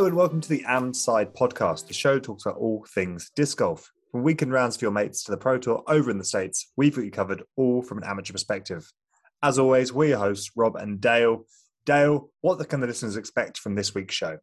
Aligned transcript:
Hello 0.00 0.08
and 0.08 0.16
welcome 0.16 0.40
to 0.40 0.48
the 0.48 0.64
Am 0.66 0.94
Side 0.94 1.34
podcast. 1.34 1.86
The 1.86 1.92
show 1.92 2.18
talks 2.18 2.46
about 2.46 2.56
all 2.56 2.86
things 2.94 3.30
disc 3.36 3.58
golf. 3.58 3.92
From 4.10 4.22
weekend 4.22 4.50
rounds 4.50 4.78
for 4.78 4.86
your 4.86 4.92
mates 4.92 5.22
to 5.24 5.30
the 5.30 5.36
Pro 5.36 5.58
Tour 5.58 5.82
over 5.86 6.10
in 6.10 6.16
the 6.16 6.24
States, 6.24 6.72
we've 6.78 6.96
got 6.96 7.04
you 7.04 7.10
covered 7.10 7.42
all 7.56 7.82
from 7.82 7.98
an 7.98 8.04
amateur 8.04 8.32
perspective. 8.32 8.90
As 9.42 9.58
always, 9.58 9.92
we're 9.92 10.08
your 10.08 10.18
hosts, 10.18 10.52
Rob 10.56 10.76
and 10.76 11.02
Dale. 11.02 11.44
Dale, 11.84 12.30
what 12.40 12.66
can 12.66 12.80
the 12.80 12.86
listeners 12.86 13.18
expect 13.18 13.58
from 13.58 13.74
this 13.74 13.94
week's 13.94 14.14
show? 14.14 14.38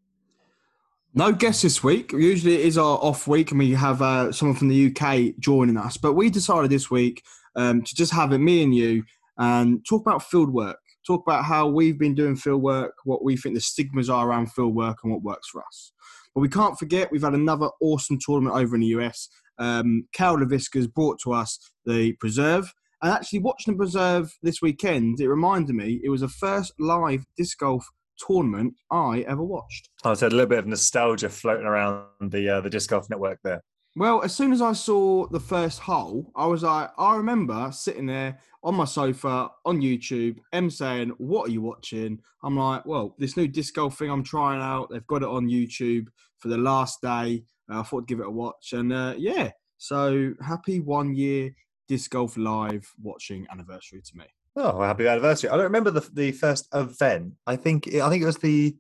No 1.15 1.31
guests 1.31 1.63
this 1.63 1.83
week. 1.83 2.11
Usually 2.11 2.53
it 2.53 2.61
is 2.67 2.77
our 2.77 2.99
off 2.99 3.27
week 3.27 3.49
and 3.49 3.57
we 3.57 3.71
have 3.71 3.99
uh, 4.03 4.31
someone 4.31 4.55
from 4.55 4.67
the 4.67 4.95
UK 4.95 5.39
joining 5.39 5.77
us. 5.77 5.97
But 5.97 6.13
we 6.13 6.29
decided 6.29 6.69
this 6.69 6.91
week 6.91 7.23
um, 7.55 7.81
to 7.81 7.95
just 7.95 8.13
have 8.13 8.31
it, 8.31 8.37
me 8.37 8.61
and 8.61 8.75
you, 8.75 9.05
and 9.39 9.83
talk 9.89 10.03
about 10.03 10.21
field 10.21 10.53
work. 10.53 10.77
Talk 11.07 11.23
about 11.25 11.45
how 11.45 11.67
we've 11.67 11.97
been 11.97 12.15
doing 12.15 12.35
field 12.35 12.61
work, 12.61 12.93
what 13.05 13.23
we 13.23 13.37
think 13.37 13.55
the 13.55 13.61
stigmas 13.61 14.09
are 14.09 14.27
around 14.27 14.51
field 14.51 14.75
work, 14.75 14.97
and 15.03 15.13
what 15.13 15.23
works 15.23 15.47
for 15.47 15.63
us. 15.63 15.93
But 16.35 16.41
we 16.41 16.49
can't 16.49 16.77
forget 16.77 17.11
we've 17.11 17.23
had 17.23 17.33
another 17.33 17.69
awesome 17.79 18.19
tournament 18.19 18.57
over 18.57 18.75
in 18.75 18.81
the 18.81 18.87
US. 18.87 19.29
Um, 19.57 20.05
Carol 20.13 20.45
LaVisca's 20.45 20.87
brought 20.87 21.17
to 21.23 21.31
us 21.31 21.57
the 21.85 22.11
Preserve. 22.19 22.73
And 23.01 23.13
actually, 23.13 23.39
watching 23.39 23.73
the 23.73 23.77
Preserve 23.77 24.29
this 24.43 24.61
weekend, 24.61 25.21
it 25.21 25.29
reminded 25.29 25.75
me 25.75 26.01
it 26.03 26.09
was 26.09 26.21
the 26.21 26.27
first 26.27 26.73
live 26.77 27.23
disc 27.37 27.57
golf 27.59 27.87
tournament 28.17 28.73
I 28.91 29.21
ever 29.27 29.43
watched. 29.43 29.89
I 30.03 30.13
said 30.13 30.33
a 30.33 30.35
little 30.35 30.49
bit 30.49 30.59
of 30.59 30.67
nostalgia 30.67 31.29
floating 31.29 31.65
around 31.65 32.05
the 32.21 32.49
uh, 32.49 32.61
the 32.61 32.69
disc 32.69 32.89
golf 32.89 33.09
network 33.09 33.39
there. 33.43 33.63
Well, 33.97 34.21
as 34.21 34.35
soon 34.35 34.53
as 34.53 34.61
I 34.61 34.73
saw 34.73 35.25
the 35.25 35.39
first 35.39 35.79
hole, 35.79 36.31
I 36.35 36.45
was 36.45 36.61
like, 36.61 36.91
I 36.99 37.15
remember 37.15 37.71
sitting 37.71 38.05
there 38.05 38.37
on 38.61 38.75
my 38.75 38.85
sofa 38.85 39.49
on 39.65 39.81
YouTube, 39.81 40.37
M 40.53 40.69
saying, 40.69 41.15
What 41.17 41.49
are 41.49 41.51
you 41.51 41.63
watching? 41.63 42.19
I'm 42.43 42.55
like, 42.55 42.85
Well, 42.85 43.15
this 43.17 43.35
new 43.35 43.47
disc 43.47 43.73
golf 43.73 43.97
thing 43.97 44.11
I'm 44.11 44.21
trying 44.21 44.61
out, 44.61 44.91
they've 44.91 45.07
got 45.07 45.23
it 45.23 45.27
on 45.27 45.49
YouTube 45.49 46.09
for 46.37 46.49
the 46.49 46.59
last 46.59 47.01
day. 47.01 47.43
Uh, 47.67 47.79
I 47.79 47.83
thought 47.83 48.03
I'd 48.03 48.07
give 48.07 48.19
it 48.19 48.27
a 48.27 48.29
watch. 48.29 48.73
And 48.73 48.93
uh, 48.93 49.15
yeah, 49.17 49.49
so 49.79 50.35
happy 50.45 50.79
one 50.79 51.15
year 51.15 51.55
disc 51.87 52.11
golf 52.11 52.37
live 52.37 52.87
watching 53.01 53.47
anniversary 53.51 54.03
to 54.03 54.15
me. 54.15 54.25
Oh, 54.55 54.79
happy 54.79 55.07
anniversary! 55.07 55.49
I 55.49 55.55
don't 55.55 55.63
remember 55.63 55.89
the 55.89 56.07
the 56.13 56.33
first 56.33 56.67
event. 56.71 57.33
I 57.47 57.55
think 57.55 57.91
I 57.95 58.09
think 58.09 58.21
it 58.21 58.27
was 58.27 58.37
the 58.37 58.75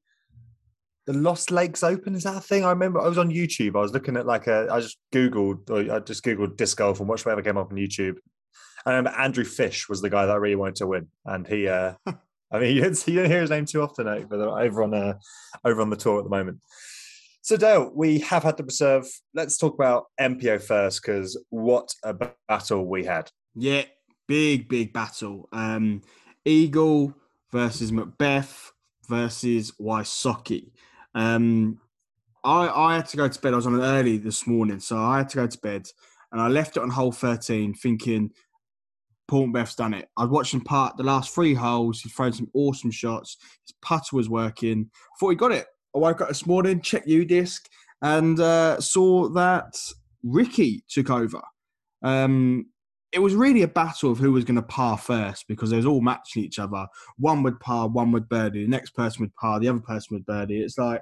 the 1.07 1.13
Lost 1.13 1.51
Lakes 1.51 1.83
Open. 1.83 2.15
Is 2.15 2.23
that 2.23 2.35
a 2.35 2.41
thing? 2.41 2.65
I 2.65 2.69
remember 2.69 2.99
I 2.99 3.07
was 3.07 3.17
on 3.17 3.31
YouTube. 3.31 3.77
I 3.77 3.81
was 3.81 3.93
looking 3.93 4.17
at 4.17 4.27
like 4.27 4.45
a. 4.47 4.67
I 4.69 4.81
just 4.81 4.97
googled. 5.13 5.69
Or 5.69 5.95
I 5.95 5.99
just 5.99 6.23
googled 6.23 6.57
disc 6.57 6.77
golf 6.77 6.99
and 6.99 7.09
watched 7.09 7.25
whatever 7.25 7.41
came 7.41 7.57
up 7.57 7.71
on 7.71 7.77
YouTube. 7.77 8.17
I 8.85 8.91
remember 8.91 9.17
Andrew 9.17 9.45
Fish 9.45 9.89
was 9.89 10.01
the 10.01 10.09
guy 10.09 10.25
that 10.25 10.33
I 10.33 10.35
really 10.37 10.55
wanted 10.55 10.75
to 10.75 10.87
win, 10.87 11.07
and 11.25 11.47
he. 11.47 11.67
uh 11.67 11.93
I 12.51 12.59
mean, 12.59 12.75
you 12.75 12.81
don't, 12.81 13.07
you 13.07 13.15
don't 13.15 13.29
hear 13.29 13.41
his 13.41 13.49
name 13.49 13.65
too 13.65 13.81
often, 13.81 14.07
eh, 14.07 14.23
but 14.29 14.39
over 14.39 14.83
on 14.83 14.93
uh, 14.93 15.13
over 15.65 15.81
on 15.81 15.89
the 15.89 15.95
tour 15.95 16.19
at 16.19 16.25
the 16.25 16.29
moment. 16.29 16.59
So 17.41 17.55
Dale, 17.55 17.89
we 17.95 18.19
have 18.19 18.43
had 18.43 18.57
to 18.57 18.63
preserve. 18.63 19.07
Let's 19.33 19.57
talk 19.57 19.73
about 19.75 20.07
MPO 20.19 20.61
first, 20.61 21.01
because 21.01 21.41
what 21.49 21.89
a 22.03 22.13
battle 22.49 22.85
we 22.85 23.05
had. 23.05 23.31
Yeah, 23.55 23.83
big, 24.27 24.67
big 24.67 24.91
battle. 24.91 25.47
Um, 25.53 26.01
Eagle 26.43 27.13
versus 27.51 27.93
McBeth 27.93 28.71
versus 29.07 29.71
Wysocki. 29.79 30.71
Um, 31.17 31.79
I, 32.43 32.67
I 32.69 32.95
had 32.95 33.07
to 33.07 33.17
go 33.17 33.27
to 33.27 33.41
bed. 33.41 33.53
I 33.53 33.57
was 33.57 33.65
on 33.65 33.81
early 33.81 34.17
this 34.17 34.45
morning, 34.45 34.79
so 34.79 34.97
I 34.97 35.17
had 35.17 35.29
to 35.29 35.37
go 35.37 35.47
to 35.47 35.59
bed, 35.59 35.87
and 36.31 36.39
I 36.39 36.47
left 36.47 36.77
it 36.77 36.83
on 36.83 36.89
hole 36.89 37.11
13, 37.11 37.73
thinking 37.73 38.31
Paul 39.27 39.47
McBeth's 39.47 39.75
done 39.75 39.95
it. 39.95 40.09
I 40.15 40.25
watched 40.25 40.53
him 40.53 40.61
part 40.61 40.95
the 40.95 41.03
last 41.03 41.33
three 41.33 41.55
holes. 41.55 42.01
He's 42.01 42.13
thrown 42.13 42.33
some 42.33 42.49
awesome 42.53 42.91
shots. 42.91 43.37
His 43.65 43.73
putter 43.81 44.15
was 44.15 44.29
working. 44.29 44.89
Thought 45.19 45.29
he 45.31 45.35
got 45.35 45.51
it. 45.51 45.65
I 45.95 45.99
woke 45.99 46.21
up 46.21 46.27
this 46.27 46.45
morning, 46.45 46.81
checked 46.81 47.07
disc 47.07 47.67
and 48.01 48.39
uh, 48.39 48.79
saw 48.79 49.27
that 49.29 49.75
Ricky 50.23 50.83
took 50.87 51.09
over. 51.09 51.41
Um, 52.03 52.67
it 53.17 53.21
was 53.23 53.33
really 53.33 53.63
a 53.63 53.67
battle 53.67 54.11
of 54.11 54.19
who 54.19 54.31
was 54.31 54.45
going 54.45 54.57
to 54.57 54.61
par 54.61 54.95
first 54.95 55.47
because 55.47 55.71
they 55.71 55.75
was 55.75 55.87
all 55.87 56.01
matching 56.01 56.43
each 56.43 56.59
other. 56.59 56.85
One 57.17 57.41
would 57.41 57.59
par, 57.59 57.87
one 57.87 58.11
would 58.11 58.29
birdie, 58.29 58.61
the 58.61 58.69
next 58.69 58.91
person 58.91 59.23
would 59.23 59.35
par, 59.35 59.59
the 59.59 59.69
other 59.69 59.79
person 59.79 60.09
would 60.11 60.25
birdie. 60.27 60.61
It's 60.61 60.77
like 60.77 61.01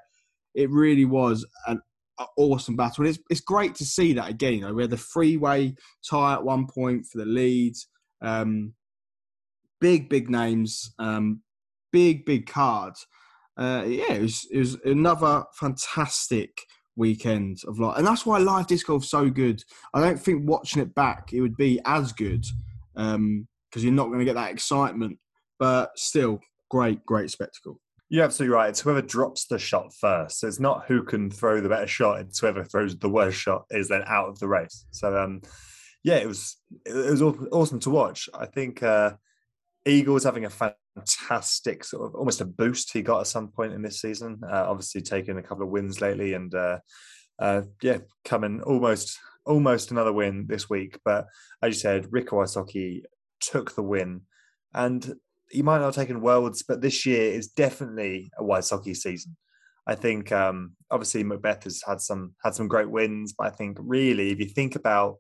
it 0.53 0.69
really 0.69 1.03
was 1.03 1.45
an, 1.67 1.81
an 2.17 2.27
awesome 2.37 2.77
battle, 2.77 3.03
and 3.03 3.13
it's 3.13 3.21
it's 3.29 3.41
great 3.41 3.75
to 3.75 3.85
see 3.85 4.13
that 4.13 4.29
again. 4.29 4.53
You 4.53 4.61
know, 4.61 4.73
we 4.73 4.83
had 4.83 4.91
the 4.91 4.97
freeway 4.97 5.75
tie 6.09 6.35
at 6.35 6.45
one 6.45 6.67
point 6.67 7.05
for 7.05 7.17
the 7.17 7.25
leads. 7.25 7.85
Um, 8.21 8.75
big, 9.81 10.07
big 10.07 10.29
names, 10.29 10.93
um, 10.97 11.41
big, 11.91 12.25
big 12.25 12.47
cards. 12.47 13.05
Uh, 13.57 13.83
yeah, 13.85 14.13
it 14.13 14.21
was, 14.21 14.47
it 14.49 14.59
was 14.59 14.77
another 14.85 15.43
fantastic 15.53 16.61
weekend 16.95 17.59
of 17.67 17.79
live, 17.79 17.97
and 17.97 18.07
that's 18.07 18.25
why 18.25 18.37
live 18.39 18.67
disc 18.67 18.87
golf 18.87 19.03
is 19.03 19.09
so 19.09 19.29
good. 19.29 19.63
I 19.93 20.01
don't 20.01 20.19
think 20.19 20.49
watching 20.49 20.81
it 20.81 20.95
back 20.95 21.33
it 21.33 21.41
would 21.41 21.57
be 21.57 21.79
as 21.85 22.13
good 22.13 22.45
Um, 22.95 23.47
because 23.69 23.83
um, 23.83 23.87
you're 23.87 23.93
not 23.93 24.07
going 24.07 24.19
to 24.19 24.25
get 24.25 24.35
that 24.35 24.51
excitement, 24.51 25.19
but 25.59 25.91
still, 25.97 26.39
great, 26.69 27.05
great 27.05 27.29
spectacle. 27.29 27.81
You're 28.07 28.23
absolutely 28.23 28.55
right. 28.55 28.69
It's 28.69 28.81
whoever 28.81 29.01
drops 29.01 29.47
the 29.47 29.57
shot 29.59 29.93
first. 29.93 30.39
So 30.39 30.47
it's 30.47 30.59
not 30.59 30.85
who 30.87 31.03
can 31.03 31.29
throw 31.29 31.59
the 31.59 31.69
better 31.69 31.87
shot. 31.87 32.19
It's 32.19 32.39
whoever 32.39 32.63
throws 32.63 32.95
the 32.97 33.09
worst 33.09 33.37
shot 33.37 33.65
is 33.71 33.89
then 33.89 34.03
out 34.05 34.29
of 34.29 34.39
the 34.39 34.47
race. 34.47 34.85
So 34.91 35.17
um, 35.17 35.41
yeah, 36.03 36.17
it 36.17 36.27
was 36.27 36.57
it 36.85 36.93
was 36.93 37.21
awesome 37.21 37.79
to 37.79 37.89
watch. 37.89 38.29
I 38.33 38.45
think 38.45 38.83
uh, 38.83 39.13
Eagle 39.85 40.13
was 40.13 40.23
having 40.23 40.45
a 40.45 40.49
fantastic 40.95 41.83
sort 41.83 42.07
of 42.07 42.15
almost 42.15 42.41
a 42.41 42.45
boost 42.45 42.91
he 42.93 43.01
got 43.01 43.21
at 43.21 43.27
some 43.27 43.49
point 43.49 43.73
in 43.73 43.81
this 43.81 44.01
season. 44.01 44.39
Uh, 44.43 44.65
obviously, 44.67 45.01
taking 45.01 45.37
a 45.37 45.43
couple 45.43 45.63
of 45.63 45.69
wins 45.69 46.01
lately, 46.01 46.33
and 46.33 46.53
uh, 46.55 46.79
uh, 47.39 47.61
yeah, 47.81 47.97
coming 48.23 48.61
almost 48.61 49.19
almost 49.45 49.91
another 49.91 50.13
win 50.13 50.45
this 50.47 50.69
week. 50.69 50.99
But 51.05 51.27
as 51.61 51.75
you 51.75 51.79
said, 51.79 52.07
Rick 52.11 52.29
Wysocki 52.29 53.03
took 53.39 53.75
the 53.75 53.83
win, 53.83 54.21
and 54.73 55.15
he 55.49 55.61
might 55.61 55.79
not 55.79 55.85
have 55.85 55.95
taken 55.95 56.21
worlds, 56.21 56.63
but 56.63 56.81
this 56.81 57.05
year 57.05 57.31
is 57.31 57.47
definitely 57.47 58.31
a 58.37 58.43
Wysocki 58.43 58.95
season. 58.95 59.35
I 59.87 59.93
think 59.93 60.31
um, 60.31 60.75
obviously 60.89 61.23
McBeth 61.23 61.65
has 61.65 61.83
had 61.85 62.01
some 62.01 62.33
had 62.43 62.55
some 62.55 62.67
great 62.67 62.89
wins, 62.89 63.33
but 63.37 63.47
I 63.47 63.51
think 63.51 63.77
really 63.79 64.31
if 64.31 64.39
you 64.39 64.47
think 64.47 64.75
about 64.75 65.17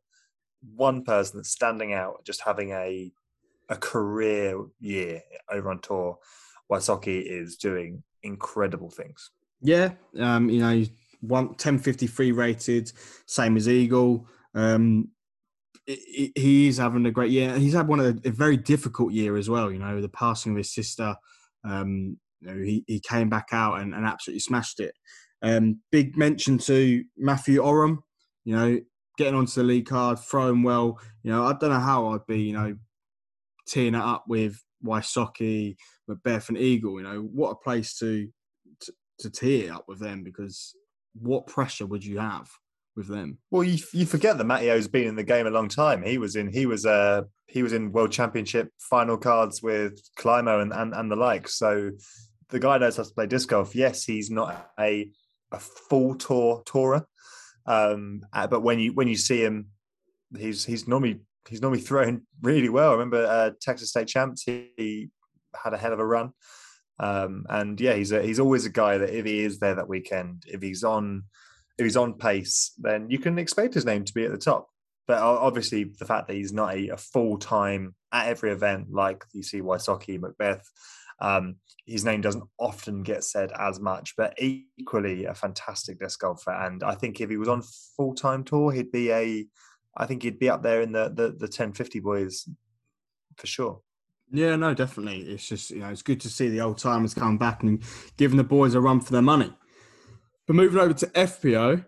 one 0.75 1.03
person 1.03 1.37
that's 1.37 1.51
standing 1.51 1.93
out, 1.93 2.25
just 2.25 2.41
having 2.43 2.71
a 2.71 3.11
a 3.69 3.75
career 3.75 4.63
year 4.79 5.21
over 5.51 5.69
on 5.71 5.79
tour, 5.79 6.17
Wysocki 6.71 7.23
is 7.25 7.55
doing 7.57 8.03
incredible 8.23 8.89
things. 8.89 9.31
Yeah, 9.61 9.93
um, 10.19 10.49
you 10.49 10.59
know, 10.59 10.85
one 11.21 11.47
1053 11.47 12.31
rated, 12.31 12.91
same 13.25 13.57
as 13.57 13.67
Eagle. 13.67 14.27
Um, 14.53 15.09
he's 15.85 16.77
having 16.77 17.05
a 17.05 17.11
great 17.11 17.31
year. 17.31 17.57
He's 17.57 17.73
had 17.73 17.87
one 17.87 17.99
of 17.99 18.05
a, 18.05 18.29
a 18.29 18.31
very 18.31 18.57
difficult 18.57 19.13
year 19.13 19.37
as 19.37 19.49
well. 19.49 19.71
You 19.71 19.79
know, 19.79 20.01
the 20.01 20.09
passing 20.09 20.53
of 20.53 20.57
his 20.57 20.73
sister. 20.73 21.15
Um, 21.63 22.17
you 22.41 22.47
know, 22.47 22.63
he, 22.63 22.83
he 22.87 22.99
came 22.99 23.29
back 23.29 23.47
out 23.51 23.79
and, 23.79 23.93
and 23.93 24.05
absolutely 24.05 24.39
smashed 24.39 24.79
it. 24.79 24.93
Um, 25.41 25.79
big 25.91 26.17
mention 26.17 26.57
to 26.59 27.03
Matthew 27.17 27.61
Orum. 27.61 27.99
You 28.43 28.55
know, 28.55 28.79
getting 29.17 29.35
onto 29.35 29.61
the 29.61 29.63
lead 29.63 29.87
card, 29.87 30.19
throwing 30.19 30.63
well. 30.63 30.99
You 31.23 31.31
know, 31.31 31.45
I 31.45 31.53
don't 31.53 31.71
know 31.71 31.79
how 31.79 32.07
I'd 32.09 32.25
be. 32.27 32.41
You 32.41 32.53
know, 32.53 32.75
teeing 33.67 33.95
it 33.95 34.01
up 34.01 34.25
with 34.27 34.61
Wysocki, 34.83 35.75
McBeth, 36.09 36.49
and 36.49 36.57
Eagle. 36.57 36.99
You 36.99 37.03
know, 37.03 37.21
what 37.21 37.51
a 37.51 37.55
place 37.55 37.97
to, 37.99 38.27
to 38.81 38.93
to 39.19 39.29
tee 39.29 39.65
it 39.65 39.71
up 39.71 39.85
with 39.87 39.99
them 39.99 40.23
because 40.23 40.75
what 41.19 41.47
pressure 41.47 41.85
would 41.85 42.03
you 42.03 42.19
have 42.19 42.49
with 42.95 43.07
them? 43.07 43.37
Well, 43.51 43.63
you 43.63 43.83
you 43.93 44.05
forget 44.05 44.37
that 44.37 44.45
Matteo's 44.45 44.87
been 44.87 45.07
in 45.07 45.15
the 45.15 45.23
game 45.23 45.47
a 45.47 45.51
long 45.51 45.69
time. 45.69 46.03
He 46.03 46.17
was 46.17 46.35
in 46.35 46.51
he 46.51 46.65
was 46.65 46.85
uh 46.85 47.23
he 47.47 47.63
was 47.63 47.73
in 47.73 47.91
World 47.91 48.11
Championship 48.11 48.69
final 48.79 49.17
cards 49.17 49.61
with 49.61 49.99
Climo 50.17 50.61
and 50.61 50.73
and, 50.73 50.93
and 50.93 51.11
the 51.11 51.15
like. 51.15 51.47
So 51.47 51.91
the 52.49 52.59
guy 52.59 52.77
knows 52.77 52.97
how 52.97 53.03
to 53.03 53.13
play 53.13 53.27
disc 53.27 53.49
golf. 53.49 53.75
Yes, 53.75 54.03
he's 54.03 54.29
not 54.29 54.71
a 54.79 55.09
a 55.51 55.59
full 55.59 56.15
tour 56.15 56.63
tourer, 56.65 57.05
um, 57.65 58.21
uh, 58.33 58.47
but 58.47 58.61
when 58.61 58.79
you 58.79 58.93
when 58.93 59.07
you 59.07 59.15
see 59.15 59.43
him, 59.43 59.67
he's 60.37 60.65
he's 60.65 60.87
normally 60.87 61.21
he's 61.47 61.61
normally 61.61 61.81
thrown 61.81 62.23
really 62.41 62.69
well. 62.69 62.89
I 62.89 62.93
remember 62.93 63.25
uh, 63.25 63.51
Texas 63.61 63.89
State 63.89 64.07
champs. 64.07 64.43
He, 64.43 64.71
he, 64.77 65.09
had 65.63 65.73
a 65.73 65.77
hell 65.77 65.93
of 65.93 65.99
a 65.99 66.05
run, 66.05 66.31
um, 66.99 67.45
and 67.47 67.79
yeah, 67.79 67.93
he's 67.93 68.11
a, 68.11 68.21
he's 68.21 68.41
always 68.41 68.65
a 68.65 68.69
guy 68.69 68.97
that 68.97 69.17
if 69.17 69.25
he 69.25 69.39
is 69.39 69.57
there 69.59 69.75
that 69.75 69.87
weekend, 69.87 70.43
if 70.47 70.61
he's 70.61 70.83
on 70.83 71.23
if 71.77 71.85
he's 71.85 71.95
on 71.95 72.13
pace, 72.13 72.73
then 72.77 73.09
you 73.09 73.19
can 73.19 73.39
expect 73.39 73.73
his 73.73 73.85
name 73.85 74.03
to 74.03 74.13
be 74.13 74.25
at 74.25 74.31
the 74.31 74.37
top. 74.37 74.67
But 75.07 75.19
obviously, 75.19 75.83
the 75.83 76.05
fact 76.05 76.27
that 76.27 76.35
he's 76.35 76.51
not 76.51 76.73
a, 76.73 76.89
a 76.89 76.97
full 76.97 77.37
time 77.37 77.95
at 78.11 78.27
every 78.27 78.51
event 78.51 78.91
like 78.91 79.23
you 79.33 79.43
see 79.43 79.61
Wysocki, 79.61 80.19
McBeth, 80.19 80.63
um, 81.19 81.55
his 81.85 82.03
name 82.03 82.21
doesn't 82.21 82.43
often 82.59 83.03
get 83.03 83.23
said 83.23 83.51
as 83.57 83.79
much, 83.79 84.15
but 84.17 84.33
equally 84.39 85.25
a 85.25 85.35
fantastic 85.35 85.99
disc 85.99 86.19
golfer. 86.19 86.51
And 86.51 86.83
I 86.83 86.95
think 86.95 87.21
if 87.21 87.29
he 87.29 87.37
was 87.37 87.47
on 87.47 87.61
full 87.95 88.15
time 88.15 88.43
tour, 88.43 88.71
he'd 88.71 88.91
be 88.91 89.11
a 89.11 89.45
I 89.97 90.05
think 90.05 90.23
he'd 90.23 90.39
be 90.39 90.49
up 90.49 90.63
there 90.63 90.81
in 90.81 90.91
the 90.91 91.09
the, 91.09 91.27
the 91.27 91.47
1050 91.47 91.99
boys 91.99 92.47
for 93.37 93.47
sure. 93.47 93.81
Yeah, 94.31 94.55
no, 94.55 94.73
definitely. 94.73 95.21
It's 95.21 95.47
just 95.47 95.71
you 95.71 95.79
know 95.79 95.89
it's 95.89 96.01
good 96.01 96.21
to 96.21 96.29
see 96.29 96.49
the 96.49 96.61
old 96.61 96.77
timers 96.77 97.13
come 97.13 97.37
back 97.37 97.63
and 97.63 97.81
giving 98.17 98.37
the 98.37 98.43
boys 98.43 98.73
a 98.73 98.81
run 98.81 99.01
for 99.01 99.11
their 99.11 99.21
money. 99.21 99.53
But 100.47 100.55
moving 100.55 100.79
over 100.79 100.93
to 100.93 101.07
FPO, 101.07 101.85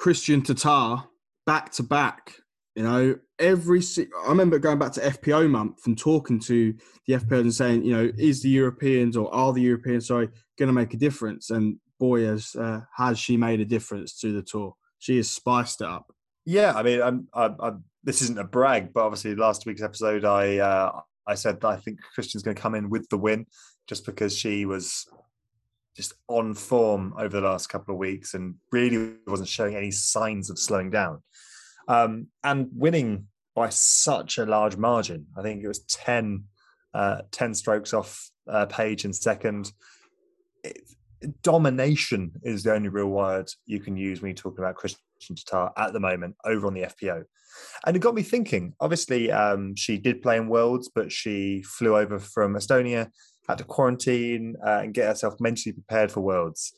Kristin 0.00 0.42
Tattar 0.42 1.06
back 1.46 1.70
to 1.72 1.82
back. 1.82 2.34
You 2.74 2.82
know, 2.82 3.16
every 3.38 3.80
I 3.80 4.28
remember 4.28 4.58
going 4.58 4.78
back 4.78 4.92
to 4.92 5.00
FPO 5.00 5.48
month 5.48 5.86
and 5.86 5.96
talking 5.96 6.40
to 6.40 6.74
the 7.06 7.14
FPO 7.14 7.40
and 7.40 7.54
saying, 7.54 7.84
you 7.84 7.92
know, 7.92 8.10
is 8.18 8.42
the 8.42 8.48
Europeans 8.48 9.16
or 9.16 9.32
are 9.32 9.52
the 9.52 9.62
Europeans, 9.62 10.08
sorry, 10.08 10.28
going 10.58 10.66
to 10.66 10.72
make 10.72 10.92
a 10.92 10.98
difference? 10.98 11.50
And 11.50 11.78
boy, 12.00 12.24
has 12.24 12.54
uh, 12.56 12.80
has 12.96 13.18
she 13.18 13.36
made 13.36 13.60
a 13.60 13.64
difference 13.64 14.18
to 14.20 14.32
the 14.32 14.42
tour. 14.42 14.74
She 14.98 15.16
has 15.18 15.30
spiced 15.30 15.80
it 15.82 15.86
up. 15.86 16.12
Yeah, 16.44 16.72
I 16.74 16.82
mean, 16.82 17.00
I'm, 17.00 17.28
I'm, 17.32 17.56
I'm, 17.58 17.84
this 18.02 18.22
isn't 18.22 18.38
a 18.38 18.44
brag, 18.44 18.92
but 18.92 19.04
obviously 19.04 19.34
last 19.34 19.66
week's 19.66 19.82
episode, 19.82 20.24
I 20.24 20.58
uh, 20.58 21.00
I 21.26 21.34
said 21.34 21.60
that 21.60 21.68
I 21.68 21.76
think 21.76 22.00
Kristin's 22.16 22.42
going 22.42 22.54
to 22.54 22.62
come 22.62 22.74
in 22.74 22.90
with 22.90 23.08
the 23.08 23.18
win, 23.18 23.46
just 23.86 24.04
because 24.04 24.36
she 24.36 24.66
was 24.66 25.06
just 25.96 26.14
on 26.28 26.54
form 26.54 27.14
over 27.18 27.40
the 27.40 27.46
last 27.46 27.68
couple 27.68 27.94
of 27.94 27.98
weeks 27.98 28.34
and 28.34 28.56
really 28.72 29.14
wasn't 29.26 29.48
showing 29.48 29.76
any 29.76 29.90
signs 29.90 30.50
of 30.50 30.58
slowing 30.58 30.90
down. 30.90 31.22
Um, 31.86 32.28
and 32.42 32.68
winning 32.74 33.28
by 33.54 33.68
such 33.68 34.38
a 34.38 34.46
large 34.46 34.76
margin. 34.76 35.26
I 35.36 35.42
think 35.42 35.62
it 35.62 35.68
was 35.68 35.80
10, 35.84 36.44
uh, 36.92 37.22
10 37.30 37.54
strokes 37.54 37.94
off 37.94 38.28
uh, 38.48 38.66
Paige 38.66 39.04
in 39.04 39.12
second. 39.12 39.72
It, 40.64 40.80
domination 41.42 42.32
is 42.42 42.64
the 42.64 42.74
only 42.74 42.88
real 42.88 43.08
word 43.08 43.48
you 43.64 43.80
can 43.80 43.96
use 43.96 44.20
when 44.20 44.30
you're 44.30 44.36
talking 44.36 44.64
about 44.64 44.76
Kristin 44.76 44.98
Tattar 45.32 45.72
at 45.76 45.92
the 45.92 46.00
moment 46.00 46.36
over 46.44 46.66
on 46.66 46.74
the 46.74 46.82
FPO. 46.82 47.24
And 47.86 47.96
it 47.96 48.00
got 48.00 48.14
me 48.14 48.22
thinking. 48.22 48.74
Obviously, 48.80 49.30
um, 49.30 49.74
she 49.76 49.98
did 49.98 50.22
play 50.22 50.36
in 50.36 50.48
Worlds, 50.48 50.90
but 50.92 51.12
she 51.12 51.62
flew 51.62 51.96
over 51.96 52.18
from 52.18 52.54
Estonia, 52.54 53.10
had 53.48 53.58
to 53.58 53.64
quarantine 53.64 54.56
uh, 54.64 54.80
and 54.82 54.94
get 54.94 55.06
herself 55.06 55.34
mentally 55.40 55.72
prepared 55.72 56.10
for 56.10 56.20
Worlds. 56.20 56.72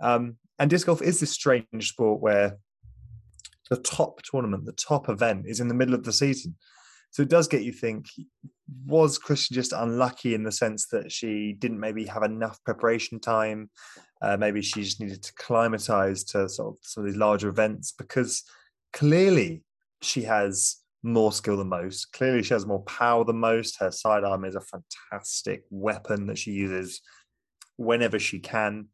Um, 0.00 0.36
and 0.58 0.70
disc 0.70 0.86
golf 0.86 1.02
is 1.02 1.20
this 1.20 1.30
strange 1.30 1.88
sport 1.88 2.20
where 2.20 2.58
the 3.70 3.76
top 3.76 4.22
tournament, 4.22 4.64
the 4.64 4.72
top 4.72 5.08
event 5.08 5.46
is 5.46 5.60
in 5.60 5.68
the 5.68 5.74
middle 5.74 5.94
of 5.94 6.04
the 6.04 6.12
season. 6.12 6.56
So 7.10 7.22
it 7.22 7.28
does 7.28 7.48
get 7.48 7.62
you 7.62 7.72
think 7.72 8.06
was 8.86 9.18
Kristin 9.18 9.52
just 9.52 9.72
unlucky 9.72 10.34
in 10.34 10.42
the 10.42 10.52
sense 10.52 10.88
that 10.88 11.10
she 11.10 11.54
didn't 11.58 11.80
maybe 11.80 12.04
have 12.04 12.22
enough 12.22 12.62
preparation 12.64 13.18
time? 13.18 13.70
Uh, 14.20 14.36
maybe 14.36 14.60
she 14.62 14.82
just 14.82 15.00
needed 15.00 15.22
to 15.22 15.32
climatize 15.34 16.24
to 16.24 16.48
sort 16.48 16.74
of 16.74 16.78
some 16.82 17.04
of 17.04 17.10
these 17.10 17.18
larger 17.18 17.48
events 17.48 17.92
because 17.92 18.44
clearly 18.92 19.62
she 20.02 20.22
has 20.22 20.78
more 21.02 21.32
skill 21.32 21.56
than 21.56 21.68
most. 21.68 22.12
Clearly, 22.12 22.42
she 22.42 22.54
has 22.54 22.66
more 22.66 22.82
power 22.82 23.24
than 23.24 23.38
most. 23.38 23.78
Her 23.78 23.90
sidearm 23.90 24.44
is 24.44 24.56
a 24.56 24.60
fantastic 24.60 25.64
weapon 25.70 26.26
that 26.26 26.38
she 26.38 26.50
uses 26.50 27.00
whenever 27.76 28.18
she 28.18 28.40
can. 28.40 28.88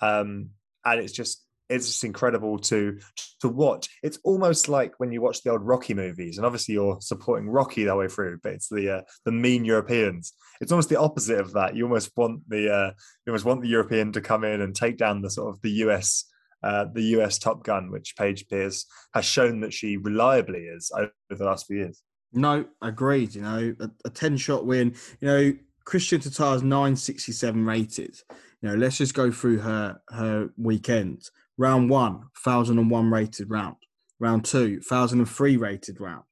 Um, 0.00 0.50
and 0.84 1.00
it's 1.00 1.12
just 1.12 1.43
it's 1.68 1.86
just 1.86 2.04
incredible 2.04 2.58
to 2.58 2.98
to 3.40 3.48
watch. 3.48 3.88
It's 4.02 4.18
almost 4.24 4.68
like 4.68 4.94
when 4.98 5.12
you 5.12 5.20
watch 5.20 5.42
the 5.42 5.50
old 5.50 5.62
Rocky 5.62 5.94
movies, 5.94 6.36
and 6.36 6.46
obviously 6.46 6.74
you're 6.74 6.98
supporting 7.00 7.48
Rocky 7.48 7.84
that 7.84 7.96
way 7.96 8.08
through, 8.08 8.38
but 8.42 8.52
it's 8.52 8.68
the 8.68 8.98
uh, 8.98 9.02
the 9.24 9.32
mean 9.32 9.64
Europeans. 9.64 10.32
It's 10.60 10.72
almost 10.72 10.88
the 10.88 11.00
opposite 11.00 11.38
of 11.38 11.52
that. 11.54 11.76
You 11.76 11.84
almost 11.84 12.10
want 12.16 12.48
the 12.48 12.72
uh, 12.72 12.92
you 13.26 13.30
almost 13.30 13.44
want 13.44 13.62
the 13.62 13.68
European 13.68 14.12
to 14.12 14.20
come 14.20 14.44
in 14.44 14.60
and 14.60 14.74
take 14.74 14.96
down 14.96 15.22
the 15.22 15.30
sort 15.30 15.54
of 15.54 15.60
the 15.62 15.70
US 15.70 16.24
uh, 16.64 16.86
the 16.92 17.02
US 17.18 17.38
Top 17.38 17.62
Gun, 17.62 17.90
which 17.90 18.16
Paige 18.16 18.48
Pierce 18.48 18.86
has 19.12 19.24
shown 19.24 19.60
that 19.60 19.72
she 19.72 19.96
reliably 19.96 20.60
is 20.60 20.90
over 20.96 21.12
the 21.30 21.44
last 21.44 21.66
few 21.66 21.76
years. 21.76 22.02
No, 22.32 22.64
agreed. 22.82 23.34
You 23.34 23.42
know, 23.42 23.76
a, 23.80 23.90
a 24.06 24.10
ten 24.10 24.36
shot 24.36 24.66
win. 24.66 24.94
You 25.20 25.28
know, 25.28 25.52
Kristin 25.86 26.22
Tattar's 26.22 26.62
nine 26.62 26.96
sixty 26.96 27.32
seven 27.32 27.64
rated. 27.66 28.18
You 28.62 28.70
know, 28.70 28.74
let's 28.76 28.96
just 28.96 29.14
go 29.14 29.30
through 29.30 29.58
her 29.58 30.00
her 30.08 30.48
weekend. 30.56 31.28
Round 31.56 31.88
one, 31.88 32.12
1001 32.42 33.10
rated 33.10 33.50
round. 33.50 33.76
Round 34.18 34.44
two, 34.44 34.80
1003 34.88 35.56
rated 35.56 36.00
round. 36.00 36.24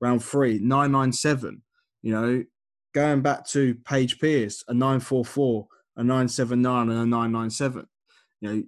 Round 0.00 0.22
three, 0.22 0.58
997. 0.58 1.62
You 2.02 2.12
know, 2.12 2.44
going 2.94 3.22
back 3.22 3.46
to 3.48 3.74
Paige 3.84 4.18
Pierce, 4.18 4.62
a 4.68 4.74
944, 4.74 5.66
a 5.96 6.00
979, 6.02 6.90
and 6.90 6.98
a 6.98 7.06
997. 7.06 7.86
You 8.40 8.48
know, 8.48 8.62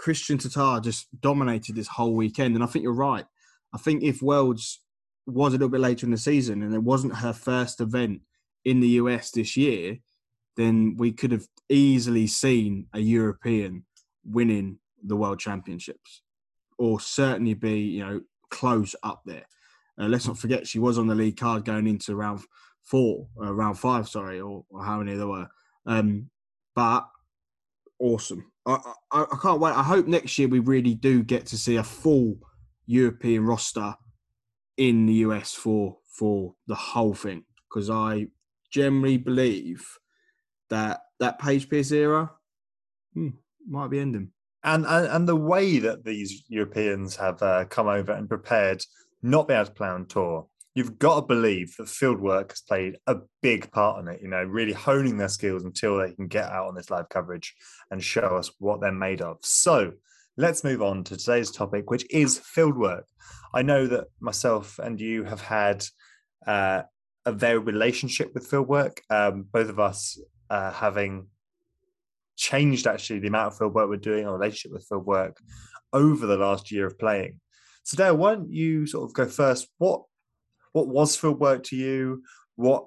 Kristin 0.00 0.36
Tattar 0.36 0.82
just 0.82 1.08
dominated 1.20 1.76
this 1.76 1.88
whole 1.88 2.14
weekend. 2.14 2.54
And 2.54 2.62
I 2.64 2.66
think 2.66 2.82
you're 2.82 2.92
right. 2.92 3.24
I 3.74 3.78
think 3.78 4.02
if 4.02 4.22
Worlds 4.22 4.80
was 5.26 5.52
a 5.52 5.56
little 5.56 5.68
bit 5.68 5.80
later 5.80 6.06
in 6.06 6.12
the 6.12 6.18
season 6.18 6.62
and 6.62 6.74
it 6.74 6.82
wasn't 6.82 7.16
her 7.16 7.32
first 7.32 7.80
event 7.80 8.20
in 8.64 8.80
the 8.80 8.88
US 8.88 9.30
this 9.30 9.56
year, 9.56 9.98
then 10.56 10.96
we 10.96 11.12
could 11.12 11.32
have 11.32 11.46
easily 11.68 12.26
seen 12.26 12.86
a 12.92 13.00
European 13.00 13.84
winning 14.24 14.78
the 15.04 15.16
World 15.16 15.38
Championships, 15.38 16.22
or 16.78 17.00
certainly 17.00 17.54
be 17.54 17.80
you 17.80 18.04
know 18.04 18.20
close 18.50 18.94
up 19.02 19.22
there. 19.24 19.46
Uh, 20.00 20.06
let's 20.06 20.26
not 20.26 20.38
forget 20.38 20.66
she 20.66 20.78
was 20.78 20.98
on 20.98 21.06
the 21.06 21.14
lead 21.14 21.38
card 21.38 21.64
going 21.64 21.86
into 21.86 22.16
round 22.16 22.40
four, 22.82 23.28
uh, 23.40 23.52
round 23.52 23.78
five, 23.78 24.08
sorry, 24.08 24.40
or, 24.40 24.64
or, 24.68 24.84
how 24.84 24.98
many 24.98 25.14
there 25.14 25.26
were. 25.26 25.48
Um, 25.86 26.30
but 26.74 27.06
awesome. 27.98 28.50
I, 28.66 28.78
I, 29.12 29.22
I 29.22 29.36
can't 29.40 29.60
wait. 29.60 29.74
I 29.74 29.82
hope 29.82 30.06
next 30.06 30.38
year 30.38 30.48
we 30.48 30.58
really 30.58 30.94
do 30.94 31.22
get 31.22 31.46
to 31.46 31.58
see 31.58 31.76
a 31.76 31.84
full 31.84 32.36
European 32.86 33.44
roster 33.44 33.94
in 34.76 35.06
the 35.06 35.14
US 35.14 35.52
for 35.52 35.98
for 36.08 36.54
the 36.66 36.74
whole 36.74 37.14
thing 37.14 37.44
because 37.68 37.90
I 37.90 38.28
generally 38.70 39.16
believe 39.16 39.86
that 40.70 41.00
that 41.20 41.38
Paige 41.38 41.68
Pierce 41.68 41.92
era 41.92 42.30
hmm, 43.14 43.30
might 43.66 43.90
be 43.90 44.00
ending 44.00 44.30
and 44.64 44.84
and, 44.86 45.06
and 45.06 45.28
the 45.28 45.36
way 45.36 45.78
that 45.78 46.04
these 46.04 46.44
Europeans 46.48 47.16
have 47.16 47.42
uh, 47.42 47.64
come 47.66 47.86
over 47.86 48.12
and 48.12 48.28
prepared, 48.28 48.82
not 49.22 49.46
being 49.46 49.60
able 49.60 49.66
to 49.66 49.72
play 49.72 49.88
on 49.88 50.06
tour, 50.06 50.46
you've 50.74 50.98
got 50.98 51.20
to 51.20 51.26
believe 51.26 51.76
that 51.76 51.88
field 51.88 52.20
work 52.20 52.50
has 52.50 52.62
played 52.62 52.96
a 53.06 53.16
big 53.42 53.70
part 53.70 54.00
in 54.00 54.08
it. 54.08 54.20
You 54.22 54.28
know, 54.28 54.42
really 54.42 54.72
honing 54.72 55.18
their 55.18 55.28
skills 55.28 55.64
until 55.64 55.98
they 55.98 56.12
can 56.12 56.26
get 56.26 56.50
out 56.50 56.68
on 56.68 56.74
this 56.74 56.90
live 56.90 57.08
coverage 57.08 57.54
and 57.90 58.02
show 58.02 58.36
us 58.36 58.50
what 58.58 58.80
they're 58.80 58.92
made 58.92 59.22
of. 59.22 59.38
So 59.42 59.92
let's 60.36 60.64
move 60.64 60.82
on 60.82 61.04
to 61.04 61.16
today's 61.16 61.50
topic, 61.50 61.90
which 61.90 62.06
is 62.10 62.38
field 62.38 62.76
work. 62.76 63.06
I 63.54 63.62
know 63.62 63.86
that 63.86 64.06
myself 64.20 64.78
and 64.80 65.00
you 65.00 65.24
have 65.24 65.40
had 65.40 65.84
uh, 66.46 66.82
a 67.24 67.32
very 67.32 67.58
relationship 67.58 68.32
with 68.34 68.46
field 68.46 68.68
work. 68.68 69.02
Um, 69.10 69.46
both 69.52 69.68
of 69.68 69.78
us 69.78 70.18
uh, 70.50 70.72
having 70.72 71.28
changed 72.36 72.86
actually 72.86 73.20
the 73.20 73.28
amount 73.28 73.52
of 73.52 73.58
field 73.58 73.74
work 73.74 73.88
we're 73.88 73.96
doing, 73.96 74.26
our 74.26 74.36
relationship 74.36 74.72
with 74.72 74.86
field 74.88 75.06
work 75.06 75.38
over 75.92 76.26
the 76.26 76.36
last 76.36 76.70
year 76.70 76.86
of 76.86 76.98
playing. 76.98 77.40
So 77.84 77.96
Dale, 77.96 78.16
why 78.16 78.34
don't 78.34 78.50
you 78.50 78.86
sort 78.86 79.08
of 79.08 79.14
go 79.14 79.26
first? 79.26 79.68
What 79.78 80.02
what 80.72 80.88
was 80.88 81.16
field 81.16 81.38
work 81.38 81.62
to 81.64 81.76
you? 81.76 82.22
What 82.56 82.86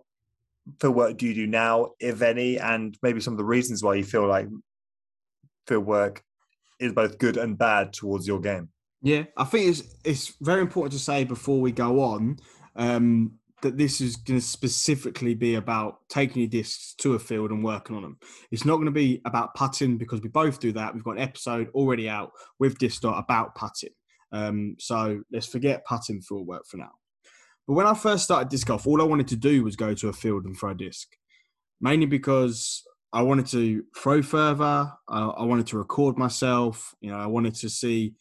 field 0.81 0.95
work 0.95 1.17
do 1.17 1.27
you 1.27 1.33
do 1.33 1.47
now, 1.47 1.91
if 1.99 2.21
any, 2.21 2.59
and 2.59 2.97
maybe 3.01 3.21
some 3.21 3.33
of 3.33 3.37
the 3.37 3.45
reasons 3.45 3.83
why 3.83 3.95
you 3.95 4.03
feel 4.03 4.27
like 4.27 4.47
field 5.67 5.85
work 5.85 6.23
is 6.79 6.93
both 6.93 7.17
good 7.17 7.37
and 7.37 7.57
bad 7.57 7.93
towards 7.93 8.27
your 8.27 8.39
game? 8.39 8.69
Yeah, 9.01 9.23
I 9.37 9.43
think 9.45 9.69
it's 9.69 9.95
it's 10.03 10.35
very 10.41 10.61
important 10.61 10.93
to 10.93 10.99
say 10.99 11.23
before 11.23 11.61
we 11.61 11.71
go 11.71 12.01
on 12.01 12.37
um, 12.75 13.33
that 13.61 13.77
this 13.77 14.01
is 14.01 14.15
going 14.15 14.39
to 14.39 14.45
specifically 14.45 15.33
be 15.33 15.55
about 15.55 15.99
taking 16.09 16.41
your 16.41 16.49
discs 16.49 16.93
to 16.99 17.15
a 17.15 17.19
field 17.19 17.51
and 17.51 17.63
working 17.63 17.95
on 17.95 18.03
them. 18.03 18.17
It's 18.51 18.65
not 18.65 18.75
going 18.75 18.85
to 18.85 18.91
be 18.91 19.21
about 19.25 19.55
putting 19.55 19.97
because 19.97 20.21
we 20.21 20.29
both 20.29 20.59
do 20.59 20.71
that. 20.73 20.93
We've 20.93 21.03
got 21.03 21.17
an 21.17 21.23
episode 21.23 21.69
already 21.73 22.07
out 22.07 22.31
with 22.59 22.77
Disc.dot 22.77 23.17
about 23.17 23.55
putting. 23.55 23.89
Um, 24.31 24.75
so 24.79 25.21
let's 25.31 25.47
forget 25.47 25.85
putting 25.85 26.21
field 26.21 26.47
work 26.47 26.65
for 26.67 26.77
now. 26.77 26.91
But 27.67 27.73
when 27.73 27.87
I 27.87 27.93
first 27.93 28.23
started 28.23 28.49
disc 28.49 28.67
golf, 28.67 28.87
all 28.87 29.01
I 29.01 29.05
wanted 29.05 29.27
to 29.29 29.35
do 29.35 29.63
was 29.63 29.75
go 29.75 29.93
to 29.93 30.07
a 30.07 30.13
field 30.13 30.45
and 30.45 30.57
throw 30.57 30.71
a 30.71 30.75
disc, 30.75 31.07
mainly 31.81 32.05
because 32.05 32.83
I 33.11 33.21
wanted 33.23 33.47
to 33.47 33.83
throw 33.97 34.21
further. 34.21 34.91
Uh, 35.09 35.29
I 35.29 35.43
wanted 35.43 35.67
to 35.67 35.77
record 35.77 36.17
myself. 36.17 36.93
You 37.01 37.11
know, 37.11 37.17
I 37.17 37.25
wanted 37.25 37.55
to 37.55 37.69
see 37.69 38.13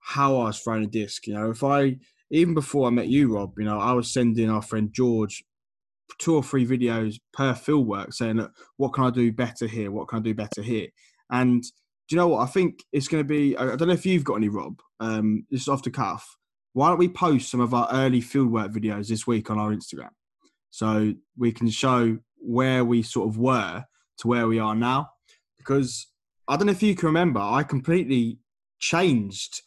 how 0.00 0.36
I 0.36 0.44
was 0.44 0.60
throwing 0.60 0.84
a 0.84 0.86
disc. 0.86 1.26
You 1.26 1.34
know, 1.34 1.50
if 1.50 1.62
I 1.62 1.96
even 2.30 2.54
before 2.54 2.86
I 2.86 2.90
met 2.90 3.08
you, 3.08 3.34
Rob, 3.34 3.54
you 3.58 3.64
know, 3.64 3.78
I 3.78 3.92
was 3.92 4.12
sending 4.12 4.50
our 4.50 4.62
friend 4.62 4.90
George 4.92 5.44
two 6.18 6.34
or 6.34 6.42
three 6.42 6.66
videos 6.66 7.18
per 7.32 7.54
field 7.54 7.86
work 7.86 8.12
saying, 8.12 8.36
that 8.36 8.50
what 8.76 8.92
can 8.92 9.04
I 9.04 9.10
do 9.10 9.32
better 9.32 9.66
here? 9.66 9.90
What 9.90 10.08
can 10.08 10.18
I 10.18 10.22
do 10.22 10.34
better 10.34 10.62
here? 10.62 10.88
And 11.30 11.62
do 11.62 11.68
you 12.10 12.16
know 12.16 12.28
what? 12.28 12.42
I 12.42 12.46
think 12.46 12.84
it's 12.92 13.08
going 13.08 13.22
to 13.22 13.28
be, 13.28 13.56
I 13.56 13.76
don't 13.76 13.88
know 13.88 13.94
if 13.94 14.06
you've 14.06 14.24
got 14.24 14.34
any, 14.34 14.48
Rob, 14.48 14.80
um, 15.00 15.46
just 15.50 15.68
off 15.68 15.82
the 15.82 15.90
cuff. 15.90 16.36
Why 16.72 16.88
don't 16.88 16.98
we 16.98 17.08
post 17.08 17.50
some 17.50 17.60
of 17.60 17.72
our 17.72 17.88
early 17.92 18.20
fieldwork 18.20 18.74
videos 18.74 19.08
this 19.08 19.26
week 19.26 19.50
on 19.50 19.58
our 19.58 19.70
Instagram? 19.70 20.10
So 20.70 21.14
we 21.38 21.52
can 21.52 21.70
show 21.70 22.18
where 22.36 22.84
we 22.84 23.02
sort 23.02 23.28
of 23.28 23.38
were 23.38 23.84
to 24.18 24.28
where 24.28 24.46
we 24.46 24.58
are 24.58 24.74
now. 24.74 25.10
Because 25.56 26.08
I 26.48 26.56
don't 26.56 26.66
know 26.66 26.72
if 26.72 26.82
you 26.82 26.94
can 26.94 27.06
remember, 27.06 27.40
I 27.40 27.62
completely 27.62 28.38
changed 28.80 29.62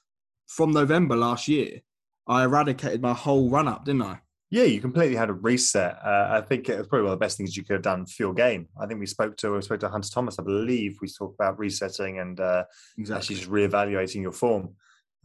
from 0.48 0.72
November 0.72 1.16
last 1.16 1.48
year 1.48 1.82
I 2.28 2.44
eradicated 2.44 3.02
my 3.02 3.14
whole 3.14 3.50
run 3.50 3.68
up, 3.68 3.86
didn't 3.86 4.02
I? 4.02 4.20
Yeah, 4.50 4.64
you 4.64 4.80
completely 4.80 5.16
had 5.16 5.30
a 5.30 5.34
reset. 5.34 5.98
Uh, 6.04 6.28
I 6.32 6.42
think 6.42 6.70
it 6.70 6.78
was 6.78 6.88
probably 6.88 7.04
one 7.04 7.14
of 7.14 7.20
the 7.20 7.26
best 7.26 7.38
things 7.38 7.58
you 7.58 7.64
could 7.64 7.74
have 7.74 7.82
done 7.82 8.06
for 8.06 8.24
your 8.24 8.34
game. 8.34 8.68
I 8.80 8.86
think 8.86 9.00
we 9.00 9.06
spoke 9.06 9.36
to 9.38 9.54
we 9.54 9.62
spoke 9.62 9.82
to 9.82 9.90
Hunter 9.90 10.10
Thomas. 10.10 10.40
I 10.40 10.44
believe 10.44 10.98
we 11.02 11.10
talked 11.10 11.36
about 11.36 11.60
resetting 11.60 12.20
and 12.20 12.40
uh, 12.40 12.64
exactly. 12.98 13.18
actually 13.20 13.36
just 13.36 13.50
reevaluating 13.50 14.22
your 14.22 14.32
form. 14.32 14.76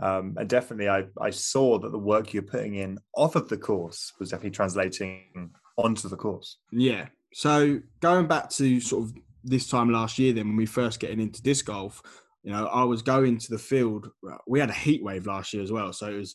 Um, 0.00 0.34
and 0.36 0.48
definitely, 0.48 0.88
I, 0.88 1.04
I 1.20 1.30
saw 1.30 1.78
that 1.78 1.92
the 1.92 1.98
work 1.98 2.34
you're 2.34 2.42
putting 2.42 2.74
in 2.74 2.98
off 3.14 3.36
of 3.36 3.48
the 3.48 3.56
course 3.56 4.12
was 4.18 4.30
definitely 4.30 4.50
translating 4.50 5.52
onto 5.76 6.08
the 6.08 6.16
course. 6.16 6.58
Yeah. 6.72 7.06
So 7.32 7.80
going 8.00 8.26
back 8.26 8.50
to 8.50 8.80
sort 8.80 9.04
of 9.04 9.14
this 9.44 9.68
time 9.68 9.90
last 9.90 10.18
year, 10.18 10.32
then 10.32 10.48
when 10.48 10.56
we 10.56 10.66
first 10.66 10.98
getting 10.98 11.20
into 11.20 11.42
disc 11.42 11.66
golf, 11.66 12.02
you 12.42 12.50
know, 12.50 12.66
I 12.66 12.82
was 12.82 13.02
going 13.02 13.38
to 13.38 13.50
the 13.50 13.58
field. 13.58 14.10
We 14.48 14.58
had 14.58 14.70
a 14.70 14.74
heat 14.74 15.04
wave 15.04 15.26
last 15.26 15.52
year 15.54 15.62
as 15.62 15.70
well, 15.70 15.92
so 15.92 16.08
it 16.08 16.18
was 16.18 16.34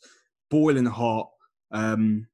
boiling 0.50 0.86
hot. 0.86 1.30
Um, 1.72 2.28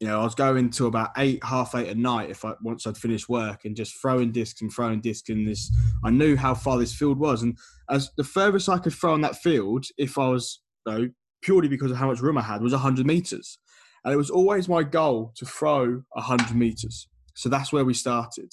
you 0.00 0.06
know, 0.06 0.20
I 0.20 0.24
was 0.24 0.34
going 0.36 0.70
to 0.70 0.86
about 0.86 1.10
eight, 1.16 1.42
half 1.42 1.74
eight 1.74 1.88
at 1.88 1.96
night 1.96 2.30
if 2.30 2.44
I 2.44 2.54
once 2.62 2.86
I'd 2.86 2.96
finished 2.96 3.28
work 3.28 3.64
and 3.64 3.74
just 3.74 4.00
throwing 4.00 4.30
discs 4.30 4.62
and 4.62 4.72
throwing 4.72 5.00
discs 5.00 5.28
in 5.28 5.44
this. 5.44 5.72
I 6.04 6.10
knew 6.10 6.36
how 6.36 6.54
far 6.54 6.78
this 6.78 6.94
field 6.94 7.18
was, 7.18 7.42
and 7.42 7.58
as 7.90 8.10
the 8.16 8.24
furthest 8.24 8.68
I 8.68 8.78
could 8.78 8.92
throw 8.92 9.12
on 9.12 9.22
that 9.22 9.36
field, 9.36 9.86
if 9.96 10.16
I 10.18 10.28
was 10.28 10.60
you 10.86 10.92
know, 10.92 11.08
purely 11.42 11.68
because 11.68 11.90
of 11.90 11.96
how 11.96 12.06
much 12.06 12.20
room 12.20 12.38
I 12.38 12.42
had, 12.42 12.62
was 12.62 12.72
100 12.72 13.06
meters, 13.06 13.58
and 14.04 14.14
it 14.14 14.16
was 14.16 14.30
always 14.30 14.68
my 14.68 14.84
goal 14.84 15.32
to 15.36 15.44
throw 15.44 16.02
100 16.10 16.54
meters. 16.54 17.08
So 17.34 17.48
that's 17.48 17.72
where 17.72 17.84
we 17.84 17.94
started. 17.94 18.52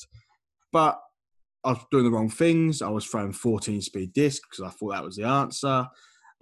But 0.72 1.00
I 1.64 1.70
was 1.70 1.86
doing 1.92 2.06
the 2.06 2.12
wrong 2.12 2.30
things. 2.30 2.82
I 2.82 2.90
was 2.90 3.06
throwing 3.06 3.34
14 3.34 3.82
speed 3.82 4.14
discs 4.14 4.48
because 4.50 4.72
I 4.72 4.76
thought 4.76 4.94
that 4.94 5.04
was 5.04 5.16
the 5.16 5.24
answer 5.24 5.88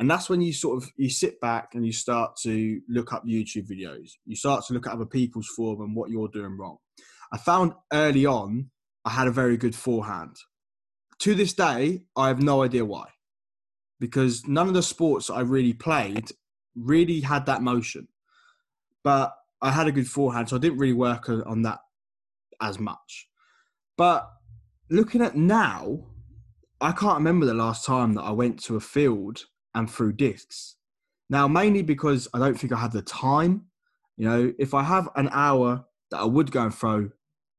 and 0.03 0.11
that's 0.11 0.29
when 0.29 0.41
you 0.41 0.51
sort 0.51 0.83
of 0.83 0.91
you 0.97 1.09
sit 1.09 1.39
back 1.39 1.75
and 1.75 1.85
you 1.85 1.93
start 1.93 2.35
to 2.35 2.81
look 2.89 3.13
up 3.13 3.25
youtube 3.25 3.71
videos. 3.71 4.09
You 4.25 4.35
start 4.35 4.65
to 4.65 4.73
look 4.73 4.85
at 4.85 4.91
other 4.91 5.05
people's 5.05 5.47
form 5.47 5.79
and 5.79 5.95
what 5.95 6.09
you're 6.09 6.27
doing 6.27 6.57
wrong. 6.57 6.75
I 7.31 7.37
found 7.37 7.71
early 7.93 8.25
on 8.25 8.69
i 9.05 9.11
had 9.11 9.29
a 9.29 9.31
very 9.31 9.55
good 9.55 9.73
forehand. 9.73 10.35
To 11.19 11.33
this 11.33 11.53
day 11.53 12.01
i 12.17 12.27
have 12.27 12.43
no 12.43 12.63
idea 12.63 12.83
why. 12.83 13.11
Because 13.97 14.45
none 14.45 14.67
of 14.67 14.73
the 14.73 14.83
sports 14.83 15.29
i 15.29 15.39
really 15.39 15.71
played 15.71 16.31
really 16.75 17.21
had 17.21 17.45
that 17.45 17.61
motion. 17.61 18.09
But 19.05 19.33
i 19.61 19.71
had 19.71 19.87
a 19.87 19.93
good 19.93 20.09
forehand 20.09 20.49
so 20.49 20.57
i 20.57 20.59
didn't 20.59 20.79
really 20.79 20.91
work 20.91 21.29
on 21.29 21.61
that 21.61 21.79
as 22.61 22.77
much. 22.77 23.29
But 23.95 24.29
looking 24.89 25.21
at 25.21 25.37
now 25.37 26.07
i 26.81 26.91
can't 26.91 27.19
remember 27.19 27.45
the 27.45 27.53
last 27.53 27.85
time 27.85 28.15
that 28.15 28.23
i 28.23 28.31
went 28.31 28.61
to 28.63 28.75
a 28.75 28.81
field 28.81 29.45
and 29.75 29.89
through 29.89 30.13
discs. 30.13 30.75
Now, 31.29 31.47
mainly 31.47 31.81
because 31.81 32.27
I 32.33 32.39
don't 32.39 32.59
think 32.59 32.73
I 32.73 32.77
have 32.77 32.91
the 32.91 33.01
time. 33.01 33.65
You 34.17 34.29
know, 34.29 34.53
if 34.59 34.73
I 34.73 34.83
have 34.83 35.09
an 35.15 35.29
hour 35.31 35.85
that 36.11 36.19
I 36.19 36.25
would 36.25 36.51
go 36.51 36.63
and 36.63 36.73
throw 36.73 37.09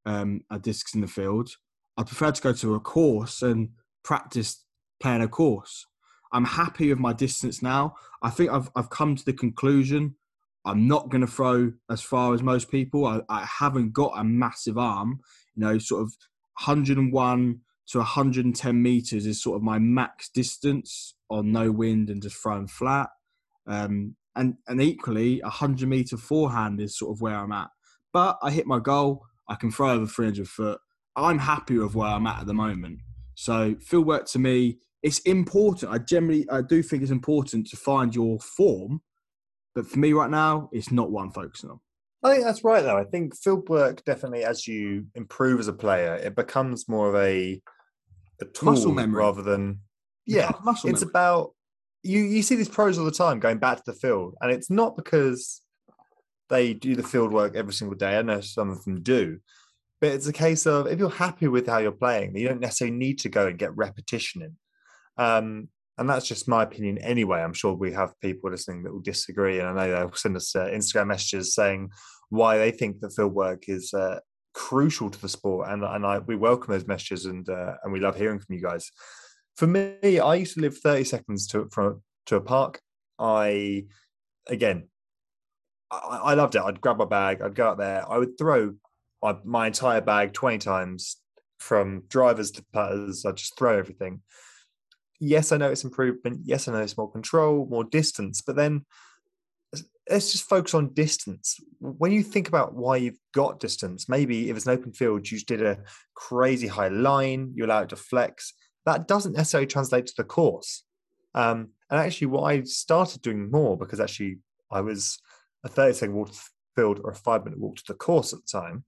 um, 0.07 0.43
a 0.51 0.59
discs 0.59 0.95
in 0.95 1.01
the 1.01 1.07
field, 1.07 1.51
I 1.97 2.03
prefer 2.03 2.31
to 2.31 2.43
go 2.43 2.53
to 2.53 2.75
a 2.75 2.81
course 2.81 3.43
and 3.43 3.71
practice 4.05 4.65
playing 5.01 5.23
a 5.23 5.29
course. 5.29 5.87
I'm 6.33 6.45
happy 6.45 6.89
with 6.89 6.99
my 6.99 7.13
distance 7.13 7.63
now. 7.63 7.95
I 8.23 8.31
think 8.31 8.51
I've 8.51 8.71
I've 8.75 8.91
come 8.91 9.17
to 9.17 9.25
the 9.25 9.33
conclusion 9.33 10.17
I'm 10.65 10.89
not 10.89 11.11
going 11.11 11.21
to 11.21 11.27
throw 11.27 11.73
as 11.91 12.01
far 12.01 12.33
as 12.35 12.43
most 12.43 12.71
people. 12.71 13.07
I, 13.07 13.21
I 13.29 13.45
haven't 13.45 13.93
got 13.93 14.15
a 14.17 14.25
massive 14.25 14.79
arm. 14.79 15.21
You 15.55 15.65
know, 15.65 15.79
sort 15.79 16.03
of 16.03 16.17
101 16.65 17.61
to 17.89 17.99
110 17.99 18.83
meters 18.83 19.27
is 19.27 19.43
sort 19.43 19.57
of 19.57 19.63
my 19.63 19.79
max 19.79 20.29
distance 20.29 21.15
on 21.31 21.53
no 21.53 21.71
wind 21.71 22.11
and 22.11 22.23
just 22.23 22.37
throwing 22.37 22.67
flat. 22.67 23.11
Um, 23.67 24.17
and 24.37 24.55
and 24.67 24.83
equally, 24.83 25.41
100 25.43 25.89
meter 25.89 26.17
forehand 26.17 26.81
is 26.81 26.99
sort 26.99 27.17
of 27.17 27.21
where 27.21 27.37
I'm 27.37 27.53
at. 27.53 27.69
But 28.13 28.39
I 28.43 28.51
hit 28.51 28.67
my 28.67 28.79
goal. 28.79 29.27
I 29.49 29.55
can 29.55 29.71
throw 29.71 29.91
over 29.91 30.07
300 30.07 30.49
foot. 30.49 30.81
I'm 31.17 31.39
happy 31.39 31.79
with 31.79 31.95
where 31.95 32.09
I'm 32.09 32.27
at 32.27 32.41
at 32.41 32.47
the 32.47 32.55
moment. 32.55 33.01
So 33.35 33.77
field 33.81 34.07
work 34.07 34.27
to 34.27 34.39
me, 34.39 34.79
it's 35.03 35.19
important. 35.21 35.93
I 35.93 35.99
generally, 35.99 36.49
I 36.51 36.63
do 36.63 36.83
think 36.83 37.03
it's 37.03 37.13
important 37.13 37.69
to 37.69 37.77
find 37.77 38.15
your 38.15 38.39
form. 38.41 39.03
But 39.75 39.87
for 39.87 39.99
me 39.99 40.13
right 40.13 40.31
now, 40.31 40.71
it's 40.73 40.91
not 40.91 41.11
what 41.11 41.23
I'm 41.23 41.33
focusing 41.33 41.71
on. 41.71 41.81
I 42.23 42.33
think 42.33 42.45
that's 42.45 42.65
right, 42.65 42.83
though. 42.83 42.97
I 42.97 43.05
think 43.05 43.37
field 43.37 43.69
work 43.69 44.03
definitely, 44.05 44.45
as 44.45 44.67
you 44.67 45.07
improve 45.15 45.61
as 45.61 45.69
a 45.69 45.75
player, 45.75 46.15
it 46.15 46.35
becomes 46.35 46.89
more 46.89 47.11
of 47.11 47.17
a 47.17 47.61
a 48.41 48.45
tool 48.45 48.73
muscle 48.73 48.93
memory 48.93 49.23
rather 49.23 49.43
than 49.43 49.81
yeah. 50.27 50.53
Muscle 50.65 50.91
it's 50.91 51.01
memory. 51.01 51.11
about 51.11 51.55
you. 52.03 52.23
You 52.23 52.43
see 52.43 52.57
these 52.57 52.69
pros 52.69 52.99
all 52.99 53.05
the 53.05 53.11
time 53.11 53.41
going 53.41 53.59
back 53.59 53.79
to 53.79 53.93
the 53.93 53.99
field, 53.99 54.35
and 54.41 54.51
it's 54.51 54.71
not 54.71 54.97
because 54.97 55.61
they 56.51 56.75
do 56.75 56.95
the 56.95 57.03
field 57.03 57.33
work 57.33 57.57
every 57.57 57.73
single 57.73 57.97
day. 57.97 58.19
I 58.19 58.23
know 58.23 58.41
some 58.41 58.71
of 58.71 58.85
them 58.85 59.03
do, 59.03 59.39
but 60.01 60.13
it's 60.13 60.27
a 60.27 60.33
case 60.33 60.67
of 60.67 60.87
if 60.87 60.99
you're 60.99 61.11
happy 61.11 61.49
with 61.49 61.67
how 61.67 61.79
you're 61.79 61.93
playing, 61.93 62.37
you 62.37 62.49
don't 62.49 62.61
necessarily 62.61 62.97
need 62.97 63.19
to 63.21 63.29
go 63.29 63.47
and 63.47 63.59
get 63.59 63.77
repetition 63.77 64.43
in. 64.43 64.57
Um, 65.17 65.69
and 65.97 66.11
that's 66.11 66.27
just 66.27 66.49
my 66.49 66.65
opinion 66.65 66.99
anyway. 66.99 67.41
I'm 67.41 67.53
sure 67.53 67.73
we 67.73 67.93
have 67.93 68.19
people 68.21 68.51
listening 68.51 68.83
that 68.83 68.93
will 68.93 69.01
disagree, 69.01 69.61
and 69.61 69.69
I 69.69 69.87
know 69.87 69.93
they'll 69.93 70.13
send 70.15 70.37
us 70.37 70.55
uh, 70.57 70.67
Instagram 70.67 71.07
messages 71.09 71.55
saying 71.55 71.91
why 72.31 72.59
they 72.59 72.71
think 72.71 73.01
the 73.01 73.11
field 73.11 73.33
work 73.33 73.69
is 73.69 73.95
uh, 73.95 74.19
crucial 74.55 75.11
to 75.11 75.21
the 75.21 75.29
sport, 75.29 75.69
and 75.69 75.83
and 75.85 76.07
I 76.07 76.19
we 76.19 76.37
welcome 76.37 76.73
those 76.73 76.87
messages 76.87 77.27
and 77.27 77.49
uh, 77.49 77.75
and 77.83 77.93
we 77.93 78.01
love 78.01 78.17
hearing 78.17 78.39
from 78.39 78.55
you 78.55 78.63
guys. 78.63 78.91
For 79.57 79.67
me, 79.67 80.19
I 80.19 80.35
used 80.37 80.55
to 80.55 80.61
live 80.61 80.79
thirty 80.79 81.05
seconds 81.05 81.47
to 81.49 81.69
from 81.71 82.03
to 82.27 82.37
a 82.37 82.41
park. 82.41 82.81
I 83.19 83.87
again, 84.47 84.89
I, 85.91 86.21
I 86.25 86.35
loved 86.35 86.55
it. 86.55 86.63
I'd 86.63 86.81
grab 86.81 86.99
my 86.99 87.05
bag, 87.05 87.43
I'd 87.43 87.55
go 87.55 87.69
out 87.69 87.79
there, 87.79 88.05
I 88.09 88.19
would 88.19 88.39
throw 88.39 88.75
my, 89.23 89.37
my 89.45 89.67
entire 89.67 90.01
bag 90.01 90.33
twenty 90.33 90.59
times 90.59 91.17
from 91.59 92.03
drivers 92.09 92.51
to 92.53 92.65
putters. 92.73 93.25
I'd 93.25 93.37
just 93.37 93.59
throw 93.59 93.79
everything. 93.79 94.23
Yes, 95.21 95.53
I 95.53 95.57
know 95.57 95.71
it's 95.71 95.85
improvement. 95.85 96.41
Yes, 96.45 96.69
I 96.69 96.73
know 96.73 96.81
it's 96.81 96.99
more 96.99 97.11
control, 97.11 97.67
more 97.71 97.85
distance, 97.85 98.43
but 98.43 98.57
then 98.57 98.85
let's 100.09 100.33
just 100.33 100.49
focus 100.49 100.75
on 100.75 100.93
distance. 100.93 101.59
When 101.81 102.13
you 102.13 102.23
think 102.23 102.49
about 102.49 102.75
why 102.75 102.97
you've 102.97 103.19
got 103.33 103.61
distance, 103.61 104.09
maybe 104.09 104.51
if 104.51 104.57
it's 104.57 104.67
an 104.67 104.73
open 104.73 104.93
field, 104.93 105.31
you 105.31 105.39
did 105.41 105.63
a 105.63 105.79
crazy 106.15 106.67
high 106.67 106.89
line, 106.89 107.53
you 107.55 107.65
allow 107.65 107.83
it 107.83 107.89
to 107.91 107.97
flex. 107.97 108.53
That 108.85 109.09
doesn't 109.09 109.35
necessarily 109.35 109.67
translate 109.67 110.07
to 110.07 110.15
the 110.17 110.25
course. 110.25 110.85
Um, 111.35 111.71
and 111.91 112.01
actually, 112.01 112.29
what 112.29 112.43
I 112.43 112.63
started 112.63 113.23
doing 113.23 113.51
more 113.51 113.77
because 113.77 114.01
actually 114.01 114.39
I 114.71 114.81
was 114.83 115.19
a 115.65 115.69
30 115.69 115.95
second 115.95 116.15
walk 116.15 116.31
to 116.31 116.35
the 116.35 116.81
field 116.83 117.01
or 117.03 117.11
a 117.11 117.15
five 117.15 117.45
minute 117.45 117.59
walk 117.59 117.77
to 117.77 117.85
the 117.89 117.95
course 117.95 118.33
at 118.33 118.41
the 118.41 118.59
time, 118.59 118.85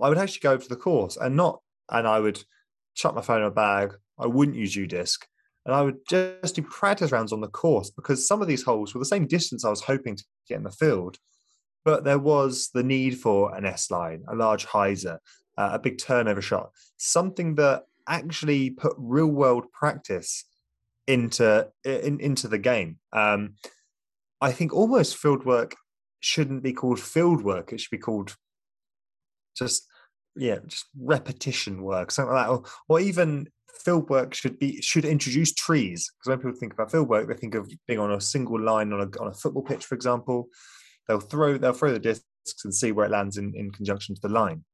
I 0.00 0.08
would 0.08 0.18
actually 0.18 0.40
go 0.40 0.56
to 0.56 0.68
the 0.68 0.76
course 0.76 1.16
and 1.16 1.36
not, 1.36 1.60
and 1.90 2.06
I 2.06 2.18
would 2.18 2.42
chuck 2.94 3.14
my 3.14 3.22
phone 3.22 3.42
in 3.42 3.46
a 3.46 3.50
bag. 3.50 3.94
I 4.18 4.26
wouldn't 4.26 4.56
use 4.56 4.76
UDisc 4.76 5.18
and 5.64 5.74
I 5.74 5.82
would 5.82 5.98
just 6.08 6.56
do 6.56 6.62
practice 6.62 7.12
rounds 7.12 7.32
on 7.32 7.40
the 7.40 7.48
course 7.48 7.90
because 7.90 8.26
some 8.26 8.42
of 8.42 8.48
these 8.48 8.62
holes 8.62 8.94
were 8.94 8.98
the 8.98 9.04
same 9.04 9.26
distance 9.26 9.64
I 9.64 9.70
was 9.70 9.82
hoping 9.82 10.16
to 10.16 10.24
get 10.48 10.58
in 10.58 10.64
the 10.64 10.70
field, 10.70 11.18
but 11.84 12.04
there 12.04 12.18
was 12.18 12.70
the 12.74 12.82
need 12.82 13.18
for 13.18 13.54
an 13.54 13.64
S 13.64 13.90
line, 13.90 14.24
a 14.28 14.34
large 14.34 14.66
hyzer, 14.66 15.18
uh, 15.56 15.70
a 15.72 15.78
big 15.78 15.98
turnover 15.98 16.42
shot, 16.42 16.70
something 16.96 17.54
that 17.56 17.84
actually 18.08 18.70
put 18.70 18.94
real 18.98 19.28
world 19.28 19.70
practice 19.72 20.44
into 21.06 21.68
in, 21.84 22.20
into 22.20 22.48
the 22.48 22.58
game. 22.58 22.98
Um, 23.12 23.54
I 24.40 24.52
think 24.52 24.72
almost 24.72 25.16
field 25.16 25.44
work 25.44 25.76
shouldn't 26.20 26.62
be 26.62 26.72
called 26.72 26.98
field 26.98 27.42
work; 27.44 27.72
it 27.72 27.80
should 27.80 27.90
be 27.90 27.98
called 27.98 28.36
just 29.56 29.86
yeah, 30.34 30.58
just 30.66 30.86
repetition 30.98 31.82
work, 31.82 32.10
something 32.10 32.34
like 32.34 32.46
that, 32.46 32.52
or, 32.52 32.64
or 32.88 33.00
even 33.00 33.48
field 33.72 34.08
work 34.08 34.34
should 34.34 34.58
be 34.58 34.80
should 34.80 35.04
introduce 35.04 35.52
trees 35.52 36.10
because 36.10 36.30
when 36.30 36.38
people 36.38 36.58
think 36.58 36.72
about 36.72 36.90
field 36.90 37.08
work, 37.08 37.28
they 37.28 37.34
think 37.34 37.54
of 37.54 37.70
being 37.86 37.98
on 37.98 38.12
a 38.12 38.20
single 38.20 38.60
line 38.60 38.92
on 38.92 39.00
a 39.00 39.20
on 39.20 39.28
a 39.28 39.34
football 39.34 39.62
pitch, 39.62 39.84
for 39.84 39.94
example. 39.94 40.48
They'll 41.08 41.20
throw 41.20 41.58
they'll 41.58 41.72
throw 41.72 41.92
the 41.92 41.98
discs 41.98 42.24
and 42.64 42.74
see 42.74 42.92
where 42.92 43.06
it 43.06 43.10
lands 43.10 43.36
in, 43.36 43.52
in 43.56 43.70
conjunction 43.70 44.14
to 44.14 44.20
the 44.20 44.28
line. 44.28 44.64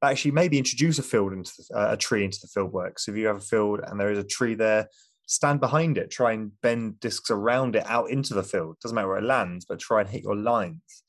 But 0.00 0.12
actually, 0.12 0.32
maybe 0.32 0.58
introduce 0.58 0.98
a 0.98 1.02
field 1.02 1.32
into 1.32 1.52
the, 1.56 1.78
uh, 1.78 1.92
a 1.92 1.96
tree 1.96 2.24
into 2.24 2.38
the 2.40 2.48
field 2.48 2.72
work. 2.72 2.98
So 2.98 3.12
if 3.12 3.18
you 3.18 3.26
have 3.26 3.36
a 3.36 3.40
field 3.40 3.80
and 3.84 3.98
there 3.98 4.12
is 4.12 4.18
a 4.18 4.24
tree 4.24 4.54
there, 4.54 4.88
stand 5.26 5.60
behind 5.60 5.98
it. 5.98 6.10
Try 6.10 6.32
and 6.32 6.52
bend 6.60 7.00
discs 7.00 7.30
around 7.30 7.76
it 7.76 7.84
out 7.86 8.10
into 8.10 8.34
the 8.34 8.42
field. 8.42 8.76
Doesn't 8.82 8.94
matter 8.94 9.08
where 9.08 9.18
it 9.18 9.24
lands, 9.24 9.64
but 9.64 9.78
try 9.78 10.00
and 10.00 10.08
hit 10.08 10.22
your 10.22 10.36
lines. 10.36 11.02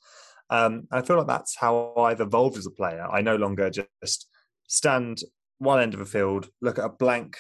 Um, 0.50 0.88
I 0.91 1.01
feel 1.01 1.17
like 1.17 1.27
that's 1.27 1.57
how 1.57 1.93
I've 1.98 2.22
evolved 2.22 2.57
as 2.57 2.65
a 2.65 2.72
player. 2.72 3.05
I 3.12 3.22
no 3.22 3.36
longer 3.36 3.69
just 3.69 4.27
stand 4.67 5.19
one 5.59 5.79
end 5.79 5.93
of 5.93 6.01
a 6.01 6.05
field, 6.05 6.49
look 6.61 6.79
at 6.79 6.85
a 6.85 6.89
blank 6.89 7.37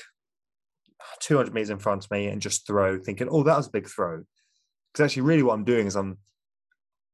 200 1.19 1.53
meters 1.53 1.69
in 1.69 1.79
front 1.79 2.05
of 2.05 2.11
me 2.11 2.27
and 2.27 2.41
just 2.41 2.65
throw, 2.65 2.99
thinking, 2.99 3.27
oh, 3.29 3.43
that 3.43 3.57
was 3.57 3.67
a 3.67 3.71
big 3.71 3.87
throw. 3.87 4.23
Because 4.93 5.05
actually, 5.05 5.23
really, 5.23 5.43
what 5.43 5.53
I'm 5.53 5.63
doing 5.63 5.87
is 5.87 5.95
I'm 5.95 6.17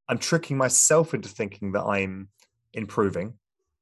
I'm 0.09 0.17
tricking 0.17 0.57
myself 0.57 1.13
into 1.13 1.29
thinking 1.29 1.71
that 1.73 1.83
I'm 1.83 2.27
improving 2.73 3.33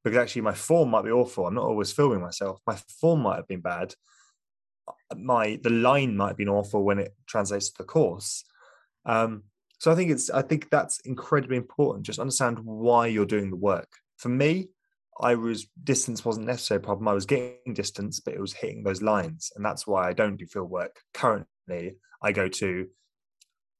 because 0.03 0.17
actually 0.17 0.43
my 0.43 0.53
form 0.53 0.89
might 0.89 1.03
be 1.03 1.11
awful. 1.11 1.47
I'm 1.47 1.55
not 1.55 1.65
always 1.65 1.91
filming 1.91 2.21
myself. 2.21 2.59
My 2.65 2.77
form 2.99 3.21
might 3.21 3.37
have 3.37 3.47
been 3.47 3.61
bad. 3.61 3.93
My 5.15 5.59
the 5.61 5.69
line 5.69 6.15
might 6.15 6.29
have 6.29 6.37
been 6.37 6.49
awful 6.49 6.83
when 6.83 6.99
it 6.99 7.15
translates 7.27 7.69
to 7.71 7.77
the 7.79 7.83
course. 7.83 8.43
Um, 9.05 9.43
So 9.79 9.91
I 9.91 9.95
think 9.95 10.11
it's 10.11 10.29
I 10.29 10.41
think 10.41 10.69
that's 10.69 10.99
incredibly 11.01 11.57
important. 11.57 12.05
Just 12.05 12.19
understand 12.19 12.59
why 12.59 13.07
you're 13.07 13.25
doing 13.25 13.49
the 13.49 13.55
work. 13.55 13.89
For 14.17 14.29
me, 14.29 14.69
I 15.21 15.35
was 15.35 15.67
distance 15.83 16.25
wasn't 16.25 16.47
necessarily 16.47 16.83
a 16.83 16.85
problem. 16.85 17.07
I 17.07 17.13
was 17.13 17.25
getting 17.25 17.73
distance, 17.73 18.19
but 18.19 18.33
it 18.33 18.41
was 18.41 18.53
hitting 18.53 18.83
those 18.83 19.01
lines, 19.01 19.51
and 19.55 19.63
that's 19.63 19.85
why 19.85 20.07
I 20.07 20.13
don't 20.13 20.37
do 20.37 20.45
field 20.45 20.69
work 20.69 20.99
currently. 21.13 21.97
I 22.21 22.31
go 22.31 22.47
to 22.47 22.87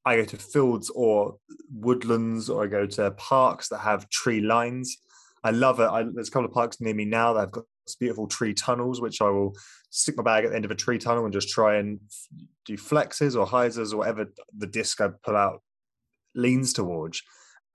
I 0.06 0.16
go 0.18 0.26
to 0.26 0.38
fields 0.38 0.90
or 0.90 1.38
woodlands, 1.74 2.50
or 2.50 2.64
I 2.64 2.68
go 2.68 2.86
to 2.86 3.12
parks 3.12 3.70
that 3.70 3.80
have 3.80 4.10
tree 4.10 4.42
lines. 4.42 4.98
I 5.44 5.52
love 5.52 5.80
it. 5.80 5.88
I, 5.88 6.04
there's 6.04 6.28
a 6.28 6.32
couple 6.32 6.48
of 6.48 6.54
parks 6.54 6.80
near 6.80 6.94
me 6.94 7.06
now 7.06 7.34
that 7.34 7.40
have 7.42 7.52
got 7.52 7.66
these 7.86 7.96
beautiful 7.96 8.28
tree 8.28 8.54
tunnels, 8.54 9.02
which 9.02 9.22
I 9.22 9.30
will 9.30 9.56
stick 9.90 10.18
my 10.18 10.24
bag 10.24 10.46
at 10.46 10.52
the 10.52 10.56
end 10.56 10.66
of 10.66 10.72
a 10.72 10.76
tree 10.76 10.98
tunnel 10.98 11.24
and 11.26 11.34
just 11.34 11.50
try 11.50 11.78
and 11.78 12.00
do 12.66 12.78
flexes 12.78 13.36
or 13.36 13.46
hyzers 13.46 13.94
or 13.94 13.98
whatever 13.98 14.28
the 14.56 14.68
disc 14.68 15.02
I 15.02 15.10
pull 15.24 15.36
out 15.36 15.62
leans 16.36 16.74
towards, 16.74 17.22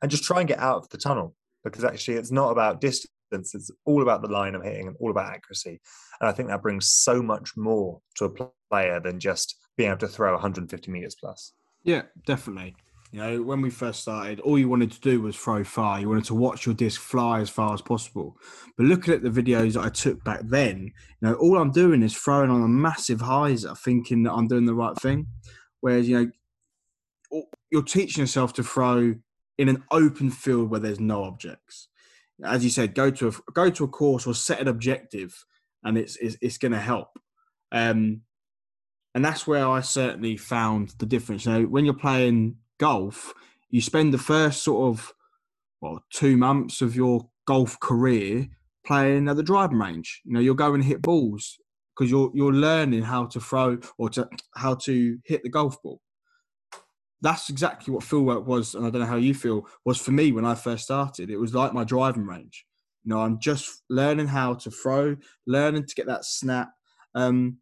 and 0.02 0.10
just 0.10 0.24
try 0.24 0.40
and 0.40 0.48
get 0.48 0.60
out 0.60 0.78
of 0.78 0.88
the 0.88 0.98
tunnel 0.98 1.34
because 1.64 1.84
actually 1.84 2.16
it's 2.16 2.32
not 2.32 2.50
about 2.50 2.80
distance. 2.80 3.12
It's 3.32 3.70
all 3.84 4.02
about 4.02 4.22
the 4.22 4.28
line 4.28 4.54
I'm 4.54 4.62
hitting 4.62 4.88
and 4.88 4.96
all 5.00 5.10
about 5.10 5.32
accuracy. 5.32 5.80
And 6.20 6.28
I 6.28 6.32
think 6.32 6.48
that 6.48 6.62
brings 6.62 6.88
so 6.88 7.22
much 7.22 7.56
more 7.56 8.00
to 8.16 8.26
a 8.26 8.48
player 8.70 9.00
than 9.00 9.20
just 9.20 9.56
being 9.76 9.90
able 9.90 10.00
to 10.00 10.08
throw 10.08 10.32
150 10.32 10.90
meters 10.90 11.16
plus. 11.18 11.52
Yeah, 11.82 12.02
definitely. 12.26 12.74
You 13.12 13.20
know, 13.20 13.42
when 13.42 13.60
we 13.60 13.70
first 13.70 14.00
started, 14.00 14.40
all 14.40 14.58
you 14.58 14.68
wanted 14.68 14.90
to 14.92 15.00
do 15.00 15.20
was 15.20 15.36
throw 15.36 15.62
far. 15.62 16.00
You 16.00 16.08
wanted 16.08 16.24
to 16.24 16.34
watch 16.34 16.66
your 16.66 16.74
disc 16.74 17.00
fly 17.00 17.40
as 17.40 17.48
far 17.48 17.72
as 17.72 17.80
possible. 17.80 18.36
But 18.76 18.86
looking 18.86 19.14
at 19.14 19.22
the 19.22 19.30
videos 19.30 19.74
that 19.74 19.84
I 19.84 19.88
took 19.90 20.22
back 20.24 20.40
then, 20.42 20.92
you 21.20 21.28
know, 21.28 21.34
all 21.34 21.58
I'm 21.58 21.70
doing 21.70 22.02
is 22.02 22.16
throwing 22.16 22.50
on 22.50 22.62
a 22.62 22.68
massive 22.68 23.20
hyzer, 23.20 23.78
thinking 23.78 24.24
that 24.24 24.32
I'm 24.32 24.48
doing 24.48 24.66
the 24.66 24.74
right 24.74 24.96
thing. 24.96 25.28
Whereas, 25.80 26.08
you 26.08 26.32
know, 27.30 27.42
you're 27.70 27.82
teaching 27.82 28.22
yourself 28.22 28.52
to 28.54 28.64
throw 28.64 29.14
in 29.58 29.68
an 29.68 29.84
open 29.90 30.30
field 30.30 30.70
where 30.70 30.80
there's 30.80 31.00
no 31.00 31.24
objects. 31.24 31.88
As 32.44 32.62
you 32.64 32.70
said, 32.70 32.94
go 32.94 33.10
to 33.10 33.28
a 33.28 33.32
go 33.52 33.70
to 33.70 33.84
a 33.84 33.88
course 33.88 34.26
or 34.26 34.34
set 34.34 34.60
an 34.60 34.68
objective, 34.68 35.44
and 35.82 35.96
it's 35.96 36.16
it's, 36.16 36.36
it's 36.40 36.58
going 36.58 36.72
to 36.72 36.80
help. 36.80 37.18
Um, 37.72 38.22
and 39.14 39.24
that's 39.24 39.46
where 39.46 39.66
I 39.66 39.80
certainly 39.80 40.36
found 40.36 40.94
the 40.98 41.06
difference. 41.06 41.46
You 41.46 41.68
when 41.68 41.84
you're 41.84 41.94
playing 41.94 42.56
golf, 42.78 43.32
you 43.70 43.80
spend 43.80 44.12
the 44.12 44.18
first 44.18 44.62
sort 44.62 44.94
of 44.94 45.12
well 45.80 46.04
two 46.12 46.36
months 46.36 46.82
of 46.82 46.94
your 46.94 47.28
golf 47.46 47.80
career 47.80 48.48
playing 48.86 49.28
at 49.28 49.36
the 49.36 49.42
driving 49.42 49.78
range. 49.78 50.20
You 50.24 50.34
know, 50.34 50.40
you're 50.40 50.54
going 50.54 50.82
to 50.82 50.86
hit 50.86 51.02
balls 51.02 51.58
because 51.96 52.10
you're 52.10 52.30
you're 52.34 52.52
learning 52.52 53.02
how 53.02 53.26
to 53.26 53.40
throw 53.40 53.78
or 53.98 54.10
to 54.10 54.28
how 54.54 54.74
to 54.74 55.18
hit 55.24 55.42
the 55.42 55.48
golf 55.48 55.80
ball. 55.82 56.00
That's 57.22 57.48
exactly 57.48 57.92
what 57.92 58.04
field 58.04 58.26
work 58.26 58.46
was, 58.46 58.74
and 58.74 58.86
I 58.86 58.90
don't 58.90 59.00
know 59.00 59.06
how 59.06 59.16
you 59.16 59.34
feel 59.34 59.66
was 59.84 59.98
for 59.98 60.12
me 60.12 60.32
when 60.32 60.44
I 60.44 60.54
first 60.54 60.84
started. 60.84 61.30
It 61.30 61.38
was 61.38 61.54
like 61.54 61.72
my 61.72 61.84
driving 61.84 62.26
range. 62.26 62.66
You 63.04 63.10
know, 63.10 63.20
I'm 63.20 63.38
just 63.38 63.82
learning 63.88 64.26
how 64.26 64.54
to 64.54 64.70
throw, 64.70 65.16
learning 65.46 65.86
to 65.86 65.94
get 65.94 66.06
that 66.06 66.24
snap, 66.24 66.70
um, 67.14 67.58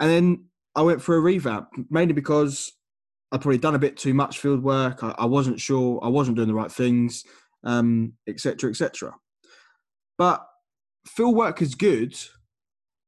and 0.00 0.10
then 0.10 0.44
I 0.74 0.82
went 0.82 1.02
for 1.02 1.16
a 1.16 1.20
revamp 1.20 1.68
mainly 1.90 2.14
because 2.14 2.72
I'd 3.32 3.40
probably 3.40 3.58
done 3.58 3.74
a 3.74 3.80
bit 3.80 3.96
too 3.96 4.14
much 4.14 4.38
field 4.38 4.62
work. 4.62 5.02
I, 5.02 5.14
I 5.18 5.26
wasn't 5.26 5.60
sure. 5.60 6.00
I 6.02 6.08
wasn't 6.08 6.36
doing 6.36 6.48
the 6.48 6.54
right 6.54 6.70
things, 6.70 7.24
etc., 7.64 7.78
um, 7.78 8.12
etc. 8.26 9.08
Et 9.08 9.14
but 10.18 10.46
field 11.06 11.36
work 11.36 11.62
is 11.62 11.74
good. 11.74 12.14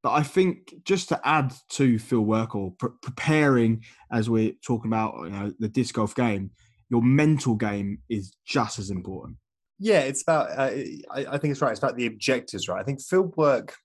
But 0.03 0.13
I 0.13 0.23
think 0.23 0.75
just 0.85 1.09
to 1.09 1.21
add 1.25 1.53
to 1.71 1.99
field 1.99 2.27
work 2.27 2.55
or 2.55 2.73
pre- 2.79 2.91
preparing, 3.03 3.85
as 4.13 4.31
we're 4.31 4.53
talking 4.65 4.91
about, 4.91 5.15
you 5.25 5.31
know, 5.31 5.53
the 5.59 5.69
disc 5.69 5.95
golf 5.95 6.15
game, 6.15 6.51
your 6.89 7.03
mental 7.03 7.57
game 7.57 7.99
is 8.09 8.37
just 8.47 8.79
as 8.79 8.91
important. 8.91 9.37
Yeah, 9.79 10.01
it's 10.01 10.23
about. 10.23 10.51
Uh, 10.51 10.71
I, 11.11 11.27
I, 11.33 11.39
think 11.39 11.53
it's 11.53 11.61
right. 11.61 11.71
It's 11.71 11.79
about 11.79 11.97
the 11.97 12.07
objectives, 12.07 12.69
right? 12.69 12.81
I 12.81 12.85
think 12.85 13.01
field 13.03 13.37
work. 13.37 13.77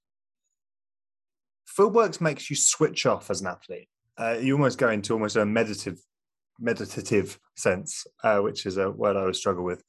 Field 1.67 1.93
work 1.93 2.19
makes 2.21 2.49
you 2.49 2.55
switch 2.55 3.05
off 3.05 3.29
as 3.29 3.41
an 3.41 3.47
athlete. 3.47 3.87
Uh, 4.17 4.37
you 4.39 4.53
almost 4.53 4.77
go 4.77 4.89
into 4.89 5.13
almost 5.13 5.35
a 5.35 5.45
meditative 5.45 5.99
meditative 6.59 7.39
sense, 7.57 8.05
uh, 8.23 8.39
which 8.39 8.65
is 8.65 8.77
a 8.77 8.89
word 8.89 9.15
I 9.15 9.21
always 9.21 9.37
struggle 9.37 9.63
with, 9.63 9.83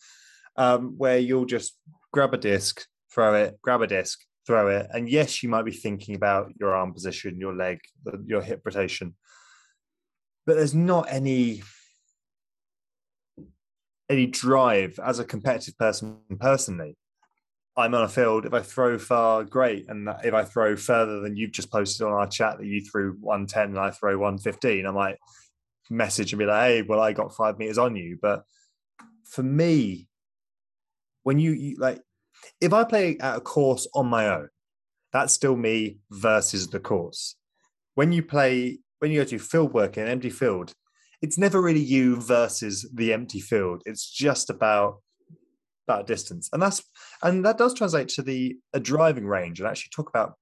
um, 0.57 0.95
where 0.97 1.19
you'll 1.19 1.45
just 1.45 1.77
grab 2.13 2.35
a 2.35 2.39
disc, 2.39 2.85
throw 3.13 3.35
it, 3.35 3.59
grab 3.63 3.83
a 3.83 3.87
disc, 3.87 4.21
throw 4.47 4.69
it, 4.69 4.87
and 4.93 5.09
yes, 5.09 5.43
you 5.43 5.49
might 5.49 5.65
be 5.65 5.73
thinking 5.73 6.15
about 6.15 6.53
your 6.59 6.75
arm 6.75 6.93
position, 6.93 7.41
your 7.41 7.55
leg, 7.55 7.79
your 8.27 8.43
hip 8.43 8.63
rotation, 8.65 9.15
but 10.47 10.57
there's 10.57 10.75
not 10.75 11.07
any 11.11 11.63
any 14.11 14.27
drive 14.27 14.99
as 15.03 15.19
a 15.19 15.25
competitive 15.25 15.79
person 15.79 16.19
personally. 16.39 16.97
I'm 17.77 17.95
on 17.95 18.05
a 18.05 18.09
field. 18.09 18.47
If 18.47 18.55
I 18.55 18.61
throw 18.61 18.99
far, 18.99 19.43
great. 19.43 19.89
And 19.89 20.09
if 20.23 20.33
I 20.33 20.45
throw 20.45 20.77
further 20.77 21.21
than 21.21 21.37
you've 21.37 21.53
just 21.53 21.73
posted 21.73 22.07
on 22.07 22.13
our 22.13 22.29
chat 22.29 22.59
that 22.59 22.67
you 22.67 22.85
threw 22.85 23.17
110 23.21 23.71
and 23.71 23.79
I 23.79 23.91
throw 23.91 24.17
115, 24.17 24.87
I 24.87 24.91
might 24.91 25.17
message 25.91 26.33
and 26.33 26.39
be 26.39 26.47
like, 26.47 26.69
hey, 26.69 26.83
well, 26.83 27.01
I 27.01 27.13
got 27.13 27.35
five 27.35 27.59
meters 27.59 27.79
on 27.79 27.97
you. 27.97 28.17
But 28.21 28.45
for 29.25 29.43
me, 29.43 30.07
when 31.25 31.41
you, 31.41 31.53
you 31.53 31.77
like, 31.79 32.01
if 32.61 32.73
I 32.73 32.85
play 32.85 33.19
at 33.19 33.37
a 33.37 33.41
course 33.41 33.87
on 33.95 34.07
my 34.07 34.29
own, 34.29 34.49
that's 35.13 35.33
still 35.33 35.57
me 35.57 35.99
versus 36.11 36.69
the 36.69 36.81
course. 36.81 37.37
When 37.95 38.13
you 38.13 38.23
play, 38.23 38.81
when 38.99 39.11
you 39.11 39.21
go 39.21 39.25
to 39.25 39.39
field 39.39 39.73
work 39.73 39.97
in 39.97 40.05
an 40.05 40.11
empty 40.11 40.31
field, 40.31 40.73
it's 41.23 41.39
never 41.39 41.63
really 41.63 41.81
you 41.81 42.17
versus 42.17 42.89
the 42.93 43.13
empty 43.13 43.41
field. 43.41 43.83
It's 43.87 44.11
just 44.11 44.51
about 44.51 45.01
about 45.87 46.07
distance, 46.07 46.49
and 46.53 46.61
that's 46.61 46.83
and 47.23 47.45
that 47.45 47.59
does 47.59 47.75
translate 47.75 48.09
to 48.09 48.23
the 48.23 48.57
a 48.73 48.81
driving 48.81 49.27
range 49.27 49.61
and 49.61 49.69
actually 49.69 49.91
talk 49.95 50.09
about 50.09 50.35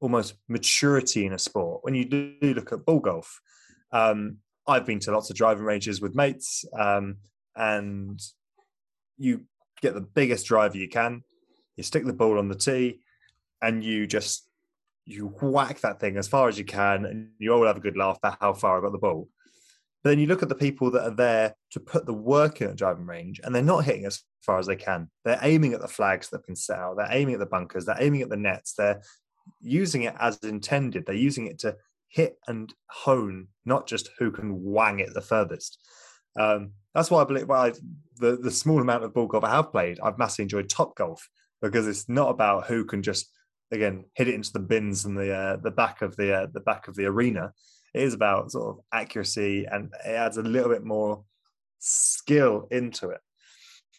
almost 0.00 0.34
maturity 0.48 1.26
in 1.26 1.32
a 1.32 1.38
sport. 1.38 1.82
When 1.82 1.94
you 1.94 2.04
do 2.04 2.34
look 2.42 2.72
at 2.72 2.84
ball 2.84 3.00
golf, 3.00 3.40
um, 3.92 4.38
I've 4.66 4.86
been 4.86 5.00
to 5.00 5.12
lots 5.12 5.30
of 5.30 5.36
driving 5.36 5.64
ranges 5.64 6.00
with 6.00 6.14
mates, 6.14 6.64
um, 6.78 7.16
and 7.56 8.20
you 9.18 9.46
get 9.80 9.94
the 9.94 10.00
biggest 10.00 10.46
driver 10.46 10.76
you 10.76 10.88
can. 10.88 11.22
You 11.80 11.84
stick 11.84 12.04
the 12.04 12.12
ball 12.12 12.38
on 12.38 12.48
the 12.48 12.54
tee, 12.54 13.00
and 13.62 13.82
you 13.82 14.06
just 14.06 14.46
you 15.06 15.34
whack 15.40 15.80
that 15.80 15.98
thing 15.98 16.18
as 16.18 16.28
far 16.28 16.46
as 16.46 16.58
you 16.58 16.64
can, 16.66 17.06
and 17.06 17.30
you 17.38 17.54
all 17.54 17.66
have 17.66 17.78
a 17.78 17.80
good 17.80 17.96
laugh 17.96 18.18
about 18.18 18.36
how 18.38 18.52
far 18.52 18.76
I 18.76 18.82
got 18.82 18.92
the 18.92 18.98
ball. 18.98 19.30
But 20.04 20.10
then 20.10 20.18
you 20.18 20.26
look 20.26 20.42
at 20.42 20.50
the 20.50 20.54
people 20.54 20.90
that 20.90 21.04
are 21.04 21.16
there 21.16 21.54
to 21.70 21.80
put 21.80 22.04
the 22.04 22.12
work 22.12 22.60
in 22.60 22.68
at 22.68 22.76
driving 22.76 23.06
range, 23.06 23.40
and 23.42 23.54
they're 23.54 23.62
not 23.62 23.86
hitting 23.86 24.04
as 24.04 24.22
far 24.42 24.58
as 24.58 24.66
they 24.66 24.76
can. 24.76 25.08
They're 25.24 25.40
aiming 25.40 25.72
at 25.72 25.80
the 25.80 25.88
flags 25.88 26.28
that 26.28 26.40
have 26.40 26.46
been 26.46 26.54
set 26.54 26.78
out. 26.78 26.98
They're 26.98 27.08
aiming 27.10 27.32
at 27.32 27.40
the 27.40 27.46
bunkers. 27.46 27.86
They're 27.86 27.96
aiming 27.98 28.20
at 28.20 28.28
the 28.28 28.36
nets. 28.36 28.74
They're 28.74 29.00
using 29.62 30.02
it 30.02 30.14
as 30.20 30.38
intended. 30.42 31.06
They're 31.06 31.14
using 31.14 31.46
it 31.46 31.60
to 31.60 31.76
hit 32.08 32.36
and 32.46 32.74
hone, 32.90 33.48
not 33.64 33.86
just 33.86 34.10
who 34.18 34.30
can 34.30 34.62
wang 34.62 35.00
it 35.00 35.14
the 35.14 35.22
furthest. 35.22 35.78
Um, 36.38 36.72
that's 36.94 37.10
why 37.10 37.22
I 37.22 37.24
believe 37.24 37.48
well, 37.48 37.62
I, 37.62 37.72
the 38.18 38.36
the 38.36 38.50
small 38.50 38.82
amount 38.82 39.04
of 39.04 39.14
ball 39.14 39.28
golf 39.28 39.44
I 39.44 39.50
have 39.50 39.72
played, 39.72 39.98
I've 40.00 40.18
massively 40.18 40.42
enjoyed 40.42 40.68
top 40.68 40.94
golf 40.94 41.26
because 41.62 41.86
it's 41.86 42.08
not 42.08 42.30
about 42.30 42.66
who 42.66 42.84
can 42.84 43.02
just 43.02 43.30
again 43.70 44.04
hit 44.14 44.28
it 44.28 44.34
into 44.34 44.52
the 44.52 44.60
bins 44.60 45.04
and 45.04 45.16
the 45.16 45.32
uh, 45.32 45.56
the 45.56 45.70
back 45.70 46.02
of 46.02 46.16
the 46.16 46.34
uh, 46.34 46.46
the 46.52 46.60
back 46.60 46.88
of 46.88 46.94
the 46.94 47.06
arena. 47.06 47.52
It 47.94 48.02
is 48.02 48.14
about 48.14 48.52
sort 48.52 48.76
of 48.76 48.84
accuracy 48.92 49.66
and 49.70 49.92
it 50.06 50.10
adds 50.10 50.36
a 50.36 50.42
little 50.42 50.70
bit 50.70 50.84
more 50.84 51.24
skill 51.80 52.68
into 52.70 53.10
it. 53.10 53.20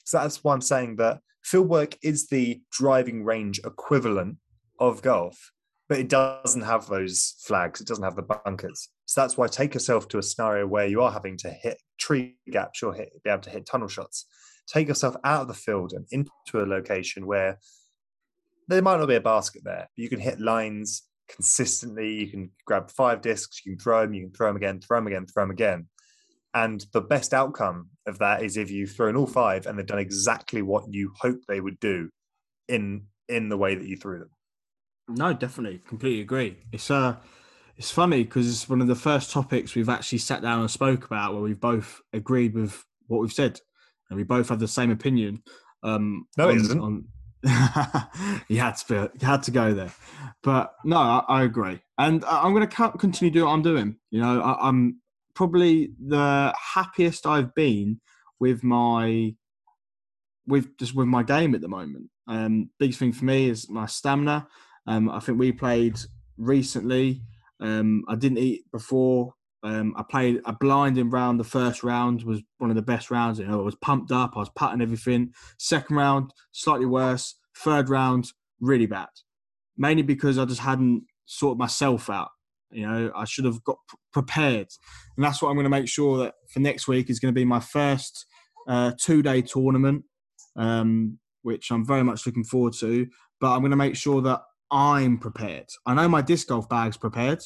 So 0.06 0.20
that's 0.20 0.44
why 0.44 0.54
I'm 0.54 0.62
saying 0.62 0.96
that 0.98 1.20
field 1.44 1.68
work 1.68 1.98
is 2.02 2.28
the 2.28 2.62
driving 2.72 3.24
range 3.24 3.60
equivalent 3.66 4.38
of 4.80 5.02
golf 5.02 5.52
but 5.92 6.00
it 6.00 6.08
doesn't 6.08 6.62
have 6.62 6.88
those 6.88 7.36
flags. 7.42 7.82
It 7.82 7.88
doesn't 7.88 8.06
have 8.06 8.16
the 8.16 8.22
bunkers. 8.22 8.88
So 9.08 9.20
that's 9.20 9.36
why 9.36 9.48
take 9.48 9.74
yourself 9.74 10.08
to 10.08 10.20
a 10.20 10.24
scenario 10.24 10.66
where 10.66 10.88
you 10.88 11.02
are 11.02 11.12
having 11.12 11.36
to 11.40 11.50
hit 11.50 11.82
tree 12.00 12.38
gaps 12.50 12.82
or 12.82 12.94
hit, 12.94 13.12
be 13.26 13.30
able 13.30 13.42
to 13.42 13.50
hit 13.50 13.66
tunnel 13.66 13.90
shots. 13.90 14.26
Take 14.68 14.88
yourself 14.88 15.16
out 15.24 15.42
of 15.42 15.48
the 15.48 15.54
field 15.54 15.94
and 15.94 16.06
into 16.12 16.32
a 16.56 16.66
location 16.66 17.26
where 17.26 17.60
there 18.68 18.82
might 18.82 18.98
not 18.98 19.08
be 19.08 19.16
a 19.16 19.22
basket 19.22 19.64
there. 19.66 19.88
But 19.96 20.02
you 20.02 20.10
can 20.10 20.20
hit 20.20 20.40
lines 20.40 21.04
consistently. 21.30 22.14
You 22.14 22.28
can 22.28 22.52
grab 22.66 22.90
five 22.90 23.22
discs. 23.22 23.66
You 23.66 23.74
can 23.74 23.80
throw 23.80 24.02
them. 24.02 24.14
You 24.14 24.24
can 24.24 24.34
throw 24.34 24.48
them 24.48 24.58
again. 24.58 24.80
Throw 24.80 24.98
them 24.98 25.08
again. 25.08 25.26
Throw 25.26 25.44
them 25.44 25.52
again. 25.52 25.88
And 26.54 26.86
the 26.92 27.02
best 27.02 27.34
outcome 27.34 27.90
of 28.06 28.20
that 28.20 28.44
is 28.44 28.58
if 28.58 28.70
you've 28.70 28.92
thrown 28.92 29.16
all 29.16 29.28
five 29.28 29.66
and 29.66 29.78
they've 29.78 29.86
done 29.86 30.00
exactly 30.00 30.62
what 30.62 30.94
you 30.94 31.14
hoped 31.20 31.48
they 31.48 31.62
would 31.62 31.80
do 31.80 32.10
in 32.68 33.04
in 33.30 33.48
the 33.48 33.58
way 33.58 33.76
that 33.76 33.88
you 33.88 33.96
threw 33.96 34.20
them. 34.20 34.30
No, 35.08 35.34
definitely, 35.34 35.80
completely 35.88 36.22
agree. 36.22 36.58
It's 36.72 36.92
uh, 36.92 37.16
it's 37.78 37.92
funny 37.92 38.24
because 38.24 38.50
it's 38.50 38.70
one 38.70 38.82
of 38.82 38.88
the 38.88 38.96
first 38.96 39.32
topics 39.32 39.76
we've 39.76 39.90
actually 39.90 40.20
sat 40.20 40.42
down 40.42 40.60
and 40.60 40.70
spoke 40.70 41.06
about 41.06 41.34
where 41.34 41.42
we've 41.42 41.60
both 41.60 42.02
agreed 42.14 42.54
with 42.54 42.84
what 43.08 43.22
we've 43.22 43.34
said, 43.34 43.60
and 44.12 44.18
we 44.18 44.24
both 44.24 44.50
have 44.50 44.60
the 44.60 44.68
same 44.68 44.92
opinion. 44.92 45.42
Um, 45.82 46.28
no, 46.38 46.50
on, 46.50 46.56
it 46.56 46.62
isn't. 46.62 46.80
On... 46.80 47.06
you 48.50 48.60
had 48.60 48.78
to 48.78 48.86
be, 48.88 48.94
you 48.94 49.28
had 49.28 49.42
to 49.44 49.52
go 49.52 49.74
there, 49.74 49.92
but 50.44 50.76
no, 50.86 50.98
I, 50.98 51.24
I 51.28 51.44
agree, 51.44 51.80
and 51.98 52.24
I'm 52.26 52.54
going 52.54 52.68
to 52.68 52.92
continue 53.00 53.32
doing 53.32 53.46
what 53.46 53.54
I'm 53.54 53.64
doing. 53.64 53.96
You 54.12 54.22
know, 54.22 54.42
I, 54.42 54.68
I'm 54.68 55.02
probably 55.34 55.94
the 56.06 56.54
happiest 56.76 57.26
I've 57.26 57.56
been 57.56 58.00
with 58.40 58.64
my 58.64 59.34
with 60.46 60.78
just 60.78 60.94
with 60.94 61.08
my 61.08 61.24
game 61.24 61.56
at 61.56 61.62
the 61.62 61.68
moment. 61.68 62.10
Um, 62.28 62.70
biggest 62.78 63.00
thing 63.00 63.14
for 63.14 63.26
me 63.26 63.50
is 63.50 63.70
my 63.70 63.88
stamina. 63.88 64.48
Um, 64.86 65.10
I 65.10 65.20
think 65.20 65.40
we 65.40 65.52
played 65.52 65.98
recently. 66.38 67.24
Um, 67.60 68.04
I 68.08 68.16
didn't 68.16 68.40
eat 68.40 68.66
before. 68.72 69.34
Um, 69.64 69.94
I 69.96 70.04
played 70.04 70.42
a 70.46 70.54
blinding 70.54 71.10
round. 71.10 71.40
The 71.40 71.44
first 71.44 71.84
round 71.84 72.24
was 72.24 72.42
one 72.58 72.70
of 72.70 72.76
the 72.76 72.82
best 72.82 73.12
rounds. 73.12 73.40
You 73.40 73.46
know, 73.46 73.60
I 73.60 73.64
was 73.64 73.76
pumped 73.76 74.12
up. 74.12 74.34
I 74.36 74.40
was 74.40 74.50
putting 74.56 74.82
everything. 74.82 75.34
Second 75.58 75.96
round, 75.96 76.34
slightly 76.52 76.88
worse. 76.88 77.36
Third 77.58 77.90
round, 77.90 78.32
really 78.60 78.88
bad. 78.88 79.10
Mainly 79.78 80.04
because 80.04 80.38
I 80.38 80.46
just 80.46 80.62
hadn't 80.62 81.04
sorted 81.26 81.60
myself 81.60 82.10
out. 82.10 82.30
You 82.72 82.88
know, 82.88 83.12
I 83.16 83.26
should 83.26 83.46
have 83.46 83.64
got 83.64 83.78
prepared, 84.14 84.68
and 85.18 85.26
that's 85.26 85.42
what 85.42 85.50
I'm 85.50 85.56
going 85.56 85.66
to 85.66 85.70
make 85.70 85.90
sure 85.90 86.18
that 86.20 86.36
for 86.50 86.62
next 86.62 86.88
week 86.88 87.10
is 87.10 87.20
going 87.20 87.34
to 87.34 87.38
be 87.38 87.44
my 87.44 87.60
first 87.60 88.26
uh, 88.66 88.94
two-day 88.98 89.42
tournament, 89.42 90.06
um, 90.56 91.20
which 91.42 91.70
I'm 91.70 91.86
very 91.86 92.04
much 92.04 92.26
looking 92.26 92.46
forward 92.46 92.74
to. 92.80 93.08
But 93.42 93.54
I'm 93.54 93.60
going 93.60 93.72
to 93.72 93.78
make 93.78 93.98
sure 93.98 94.22
that 94.22 94.42
I'm 94.72 95.18
prepared. 95.18 95.68
I 95.86 95.94
know 95.94 96.08
my 96.08 96.22
disc 96.22 96.48
golf 96.48 96.70
bag's 96.70 96.96
prepared. 96.96 97.44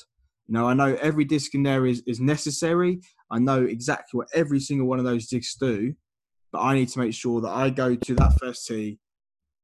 You 0.48 0.54
know, 0.54 0.68
I 0.68 0.74
know 0.74 0.96
every 1.02 1.26
disc 1.26 1.56
in 1.56 1.64
there 1.64 1.86
is, 1.86 2.04
is 2.06 2.20
necessary. 2.20 3.00
I 3.32 3.40
know 3.40 3.64
exactly 3.64 4.18
what 4.18 4.28
every 4.34 4.60
single 4.60 4.88
one 4.88 5.00
of 5.00 5.06
those 5.06 5.28
discs 5.28 5.56
do, 5.56 5.96
but 6.52 6.62
I 6.62 6.76
need 6.76 6.90
to 6.90 7.00
make 7.00 7.14
sure 7.14 7.42
that 7.42 7.50
I 7.50 7.70
go 7.72 7.96
to 7.96 8.16
that 8.16 8.38
first 8.40 8.68
tee, 8.68 9.00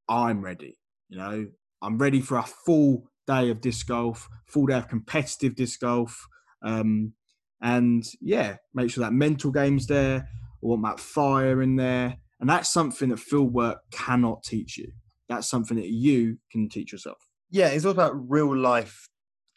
I'm 0.08 0.44
ready. 0.44 0.78
You 1.08 1.18
know, 1.18 1.46
I'm 1.80 1.98
ready 1.98 2.20
for 2.20 2.38
a 2.38 2.42
full 2.42 3.04
day 3.26 3.50
of 3.50 3.60
disc 3.60 3.86
golf, 3.86 4.28
full 4.46 4.66
day 4.66 4.76
of 4.78 4.88
competitive 4.88 5.54
disc 5.54 5.80
golf. 5.80 6.26
Um, 6.64 7.12
and 7.60 8.04
yeah, 8.20 8.56
make 8.74 8.90
sure 8.90 9.04
that 9.04 9.12
mental 9.12 9.52
game's 9.52 9.86
there. 9.86 10.28
I 10.28 10.58
want 10.60 10.82
that 10.82 11.00
fire 11.00 11.62
in 11.62 11.76
there. 11.76 12.16
And 12.40 12.50
that's 12.50 12.72
something 12.72 13.10
that 13.10 13.20
field 13.20 13.52
work 13.52 13.78
cannot 13.92 14.42
teach 14.42 14.76
you. 14.76 14.90
That's 15.28 15.48
something 15.48 15.76
that 15.76 15.90
you 15.90 16.38
can 16.50 16.68
teach 16.68 16.90
yourself. 16.90 17.18
Yeah, 17.50 17.68
it's 17.68 17.84
all 17.84 17.92
about 17.92 18.28
real 18.28 18.56
life 18.56 19.08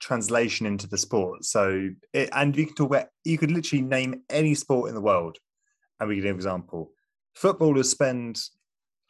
translation 0.06 0.68
into 0.68 0.88
the 0.88 0.98
sport. 0.98 1.44
So, 1.44 1.90
it, 2.14 2.30
and 2.32 2.56
you 2.56 2.68
can 2.68 2.76
talk 2.76 2.90
about, 2.92 3.08
you 3.24 3.38
could 3.38 3.52
literally 3.52 3.82
name 3.82 4.22
any 4.30 4.54
sport 4.54 4.90
in 4.90 4.96
the 4.96 5.02
world, 5.02 5.38
and 6.00 6.08
we 6.08 6.16
give 6.16 6.26
an 6.26 6.36
example. 6.36 6.92
Footballers 7.34 7.90
spend 7.90 8.40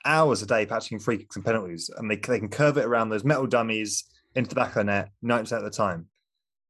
hours 0.06 0.42
a 0.42 0.46
day 0.46 0.66
patching 0.66 1.00
free 1.00 1.18
kicks 1.18 1.36
and 1.36 1.44
penalties, 1.44 1.90
and 1.98 2.10
they, 2.10 2.16
they 2.16 2.40
can 2.40 2.48
curve 2.48 2.78
it 2.78 2.86
around 2.86 3.10
those 3.10 3.26
metal 3.26 3.46
dummies 3.46 4.06
into 4.36 4.50
the 4.50 4.56
back 4.56 4.70
of 4.70 4.76
the 4.76 4.84
net 4.86 5.10
90% 5.24 5.58
of 5.58 5.64
the 5.64 5.70
time. 5.70 6.08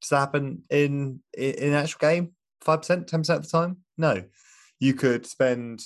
Does 0.01 0.09
that 0.09 0.19
happen 0.19 0.63
in, 0.69 1.21
in, 1.37 1.55
an 1.69 1.73
actual 1.73 1.99
game? 1.99 2.31
5%, 2.65 3.07
10% 3.07 3.29
of 3.29 3.43
the 3.43 3.47
time? 3.47 3.77
No. 3.97 4.23
You 4.79 4.93
could 4.95 5.25
spend 5.25 5.81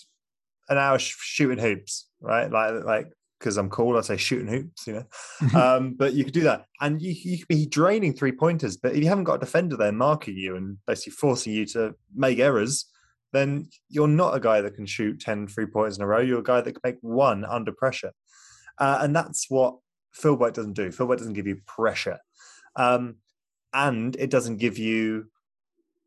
an 0.70 0.78
hour 0.78 0.98
sh- 0.98 1.16
shooting 1.20 1.58
hoops, 1.58 2.08
right? 2.22 2.50
Like, 2.50 2.86
like 2.86 3.08
because 3.40 3.58
I'm 3.58 3.70
cool, 3.70 3.98
I 3.98 4.02
say 4.02 4.18
shooting 4.18 4.48
hoops, 4.48 4.86
you 4.86 4.94
know. 4.94 5.60
um, 5.60 5.94
but 5.94 6.14
you 6.14 6.24
could 6.24 6.34
do 6.34 6.44
that, 6.44 6.66
and 6.82 7.02
you, 7.02 7.16
you 7.18 7.38
could 7.40 7.48
be 7.48 7.66
draining 7.66 8.14
three 8.14 8.34
pointers. 8.34 8.78
But 8.78 8.94
if 8.94 9.02
you 9.02 9.08
haven't 9.08 9.24
got 9.24 9.36
a 9.36 9.40
defender 9.40 9.78
there 9.78 9.92
marking 9.92 10.36
you 10.36 10.56
and 10.56 10.78
basically 10.86 11.12
forcing 11.12 11.54
you 11.54 11.66
to 11.68 11.96
make 12.14 12.40
errors, 12.40 12.86
then 13.32 13.70
you're 13.90 14.08
not 14.08 14.36
a 14.36 14.40
guy 14.40 14.62
that 14.62 14.76
can 14.76 14.86
shoot 14.86 15.22
10 15.22 15.48
three 15.48 15.68
pointers 15.68 15.98
in 15.98 16.04
a 16.04 16.08
row. 16.08 16.20
You're 16.20 16.40
a 16.40 16.44
guy 16.44 16.62
that 16.62 16.72
can 16.72 16.82
make 16.84 16.98
one 17.02 17.46
under 17.46 17.72
pressure, 17.72 18.12
uh, 18.78 19.00
and 19.02 19.16
that's 19.16 19.50
what 19.50 19.78
fieldwork 20.18 20.54
doesn't 20.54 20.74
do. 20.74 20.90
Fieldwork 20.90 21.18
doesn't 21.18 21.34
give 21.34 21.48
you 21.48 21.62
pressure, 21.66 22.20
um, 22.76 23.16
and 23.74 24.16
it 24.18 24.30
doesn't 24.30 24.58
give 24.58 24.78
you, 24.78 25.28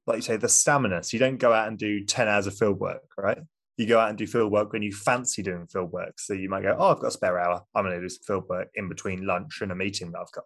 like 0.07 0.17
you 0.17 0.23
say, 0.23 0.37
the 0.37 0.49
stamina. 0.49 1.03
So 1.03 1.17
you 1.17 1.19
don't 1.19 1.39
go 1.39 1.53
out 1.53 1.69
and 1.69 1.79
do 1.79 2.05
10 2.05 2.29
hours 2.29 2.47
of 2.47 2.57
field 2.57 2.79
work, 2.79 3.09
right? 3.17 3.39
You 3.83 3.89
go 3.89 4.01
out 4.01 4.09
and 4.09 4.19
do 4.19 4.27
field 4.27 4.53
work 4.53 4.73
when 4.73 4.83
you 4.83 4.93
fancy 4.93 5.43
doing 5.43 5.67
field 5.67 5.93
work. 5.93 6.19
So 6.19 6.35
you 6.35 6.49
might 6.49 6.63
go, 6.63 6.77
oh, 6.79 6.93
I've 6.93 7.01
got 7.01 7.09
a 7.09 7.13
spare 7.13 7.39
hour. 7.39 7.63
I'm 7.75 7.85
going 7.85 7.97
to 7.97 8.01
do 8.01 8.09
some 8.09 8.23
field 8.27 8.49
work 8.49 8.69
in 8.75 8.89
between 8.89 9.27
lunch 9.27 9.61
and 9.61 9.73
a 9.73 9.75
meeting 9.75 10.13
that 10.13 10.21
I've 10.21 10.33
got. 10.33 10.45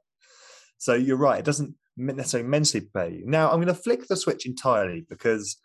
So 0.79 0.94
you're 0.94 1.16
right. 1.16 1.38
It 1.38 1.44
doesn't 1.44 1.75
necessarily 1.96 2.49
mentally 2.49 2.83
prepare 2.83 3.11
you. 3.11 3.25
Now 3.27 3.51
I'm 3.51 3.57
going 3.57 3.68
to 3.68 3.75
flick 3.75 4.07
the 4.07 4.16
switch 4.16 4.46
entirely 4.46 5.07
because 5.09 5.57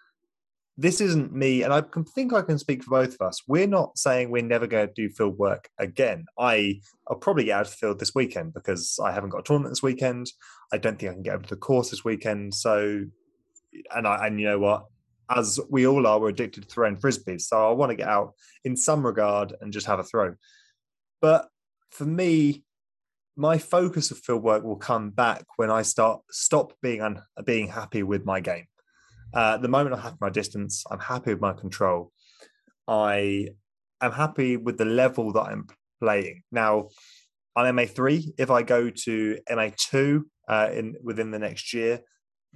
this 0.77 1.01
isn't 1.01 1.33
me, 1.33 1.63
and 1.63 1.73
I 1.73 1.81
can 1.81 2.05
think 2.05 2.33
I 2.33 2.41
can 2.41 2.57
speak 2.57 2.83
for 2.83 2.91
both 2.91 3.13
of 3.13 3.21
us. 3.21 3.41
We're 3.47 3.67
not 3.67 3.97
saying 3.97 4.31
we're 4.31 4.41
never 4.41 4.67
going 4.67 4.87
to 4.87 4.93
do 4.93 5.09
field 5.09 5.37
work 5.37 5.69
again. 5.77 6.25
I 6.39 6.79
I'll 7.07 7.17
probably 7.17 7.45
get 7.45 7.57
out 7.57 7.65
of 7.65 7.71
the 7.71 7.77
field 7.77 7.99
this 7.99 8.15
weekend 8.15 8.53
because 8.53 8.97
I 9.03 9.11
haven't 9.11 9.31
got 9.31 9.39
a 9.39 9.43
tournament 9.43 9.73
this 9.73 9.83
weekend. 9.83 10.31
I 10.73 10.77
don't 10.77 10.97
think 10.97 11.11
I 11.11 11.13
can 11.13 11.23
get 11.23 11.33
over 11.35 11.43
to 11.43 11.49
the 11.49 11.59
course 11.59 11.91
this 11.91 12.05
weekend. 12.05 12.53
So, 12.53 13.03
and 13.93 14.07
I 14.07 14.27
and 14.27 14.39
you 14.39 14.47
know 14.47 14.59
what, 14.59 14.85
as 15.35 15.59
we 15.69 15.87
all 15.87 16.05
are, 16.05 16.19
we're 16.19 16.29
addicted 16.29 16.63
to 16.63 16.69
throwing 16.69 16.97
frisbees. 16.97 17.41
So 17.41 17.67
I 17.67 17.71
want 17.71 17.91
to 17.91 17.95
get 17.95 18.07
out 18.07 18.33
in 18.63 18.75
some 18.75 19.05
regard 19.05 19.53
and 19.61 19.71
just 19.71 19.87
have 19.87 19.99
a 19.99 20.03
throw. 20.03 20.35
But 21.21 21.47
for 21.91 22.05
me, 22.05 22.63
my 23.37 23.57
focus 23.57 24.11
of 24.11 24.17
field 24.17 24.43
work 24.43 24.63
will 24.63 24.75
come 24.75 25.09
back 25.09 25.45
when 25.55 25.71
I 25.71 25.83
start 25.83 26.21
stop 26.31 26.73
being 26.81 27.01
un, 27.01 27.21
being 27.45 27.67
happy 27.67 28.03
with 28.03 28.25
my 28.25 28.39
game. 28.39 28.65
Uh, 29.33 29.57
the 29.57 29.69
moment 29.69 29.95
I 29.95 30.01
have 30.01 30.19
my 30.19 30.29
distance, 30.29 30.83
I'm 30.91 30.99
happy 30.99 31.31
with 31.33 31.41
my 31.41 31.53
control. 31.53 32.11
I 32.87 33.49
am 34.01 34.11
happy 34.11 34.57
with 34.57 34.77
the 34.77 34.85
level 34.85 35.31
that 35.33 35.43
I'm 35.43 35.67
playing. 36.01 36.43
Now, 36.51 36.89
on 37.55 37.73
MA3, 37.75 38.33
if 38.37 38.51
I 38.51 38.63
go 38.63 38.89
to 38.89 39.37
MA2 39.49 40.23
uh, 40.49 40.69
in 40.73 40.95
within 41.01 41.31
the 41.31 41.39
next 41.39 41.73
year, 41.73 42.01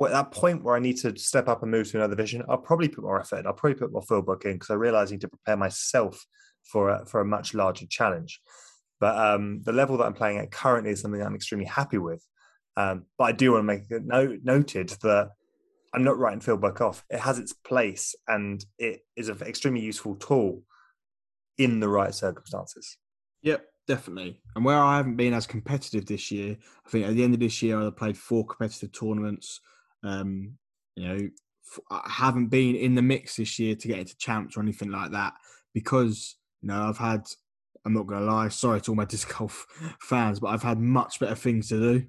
at 0.01 0.11
that 0.11 0.31
point 0.31 0.63
where 0.63 0.75
I 0.75 0.79
need 0.79 0.97
to 0.97 1.17
step 1.17 1.47
up 1.47 1.61
and 1.61 1.71
move 1.71 1.89
to 1.89 1.97
another 1.97 2.15
division, 2.15 2.43
I'll 2.49 2.57
probably 2.57 2.89
put 2.89 3.03
more 3.03 3.19
effort. 3.19 3.45
I'll 3.45 3.53
probably 3.53 3.79
put 3.79 3.93
more 3.93 4.01
field 4.01 4.27
work 4.27 4.45
in 4.45 4.53
because 4.53 4.69
I 4.69 4.75
realize 4.75 5.09
I 5.09 5.15
need 5.15 5.21
to 5.21 5.29
prepare 5.29 5.57
myself 5.57 6.25
for 6.63 6.89
a, 6.89 7.05
for 7.05 7.21
a 7.21 7.25
much 7.25 7.53
larger 7.53 7.85
challenge. 7.87 8.41
But 8.99 9.17
um, 9.17 9.61
the 9.63 9.73
level 9.73 9.97
that 9.97 10.05
I'm 10.05 10.13
playing 10.13 10.39
at 10.39 10.51
currently 10.51 10.91
is 10.91 11.01
something 11.01 11.21
I'm 11.21 11.35
extremely 11.35 11.65
happy 11.65 11.97
with. 11.97 12.25
Um, 12.77 13.05
but 13.17 13.25
I 13.25 13.31
do 13.31 13.53
want 13.53 13.61
to 13.61 13.63
make 13.63 13.83
it 13.89 14.05
note, 14.05 14.39
noted 14.43 14.89
that 15.01 15.29
I'm 15.93 16.03
not 16.03 16.17
writing 16.17 16.41
field 16.41 16.61
work 16.61 16.81
off. 16.81 17.05
It 17.09 17.19
has 17.19 17.39
its 17.39 17.53
place 17.53 18.15
and 18.27 18.63
it 18.77 19.01
is 19.15 19.29
an 19.29 19.41
extremely 19.41 19.81
useful 19.81 20.15
tool 20.15 20.63
in 21.57 21.79
the 21.79 21.87
right 21.87 22.13
circumstances. 22.13 22.97
Yep, 23.43 23.65
definitely. 23.87 24.41
And 24.55 24.65
where 24.65 24.77
I 24.77 24.97
haven't 24.97 25.15
been 25.15 25.33
as 25.33 25.47
competitive 25.47 26.05
this 26.05 26.31
year, 26.31 26.57
I 26.85 26.89
think 26.89 27.05
at 27.05 27.15
the 27.15 27.23
end 27.23 27.33
of 27.33 27.39
this 27.39 27.61
year 27.61 27.79
I 27.79 27.89
played 27.91 28.17
four 28.17 28.45
competitive 28.45 28.91
tournaments. 28.91 29.61
Um, 30.05 30.57
you 30.95 31.07
know, 31.07 31.29
I 31.89 32.09
haven't 32.09 32.47
been 32.47 32.75
in 32.75 32.95
the 32.95 33.01
mix 33.01 33.37
this 33.37 33.59
year 33.59 33.75
to 33.75 33.87
get 33.87 33.99
into 33.99 34.17
champs 34.17 34.55
or 34.55 34.61
anything 34.61 34.91
like 34.91 35.11
that 35.11 35.33
because 35.73 36.35
you 36.61 36.69
know 36.69 36.83
I've 36.83 36.97
had. 36.97 37.27
I'm 37.83 37.93
not 37.93 38.07
going 38.07 38.21
to 38.21 38.25
lie. 38.25 38.47
Sorry 38.47 38.81
to 38.81 38.91
all 38.91 38.95
my 38.95 39.05
disc 39.05 39.37
golf 39.37 39.67
fans, 40.01 40.39
but 40.39 40.47
I've 40.47 40.63
had 40.63 40.79
much 40.79 41.19
better 41.19 41.35
things 41.35 41.69
to 41.69 41.79
do. 41.79 42.05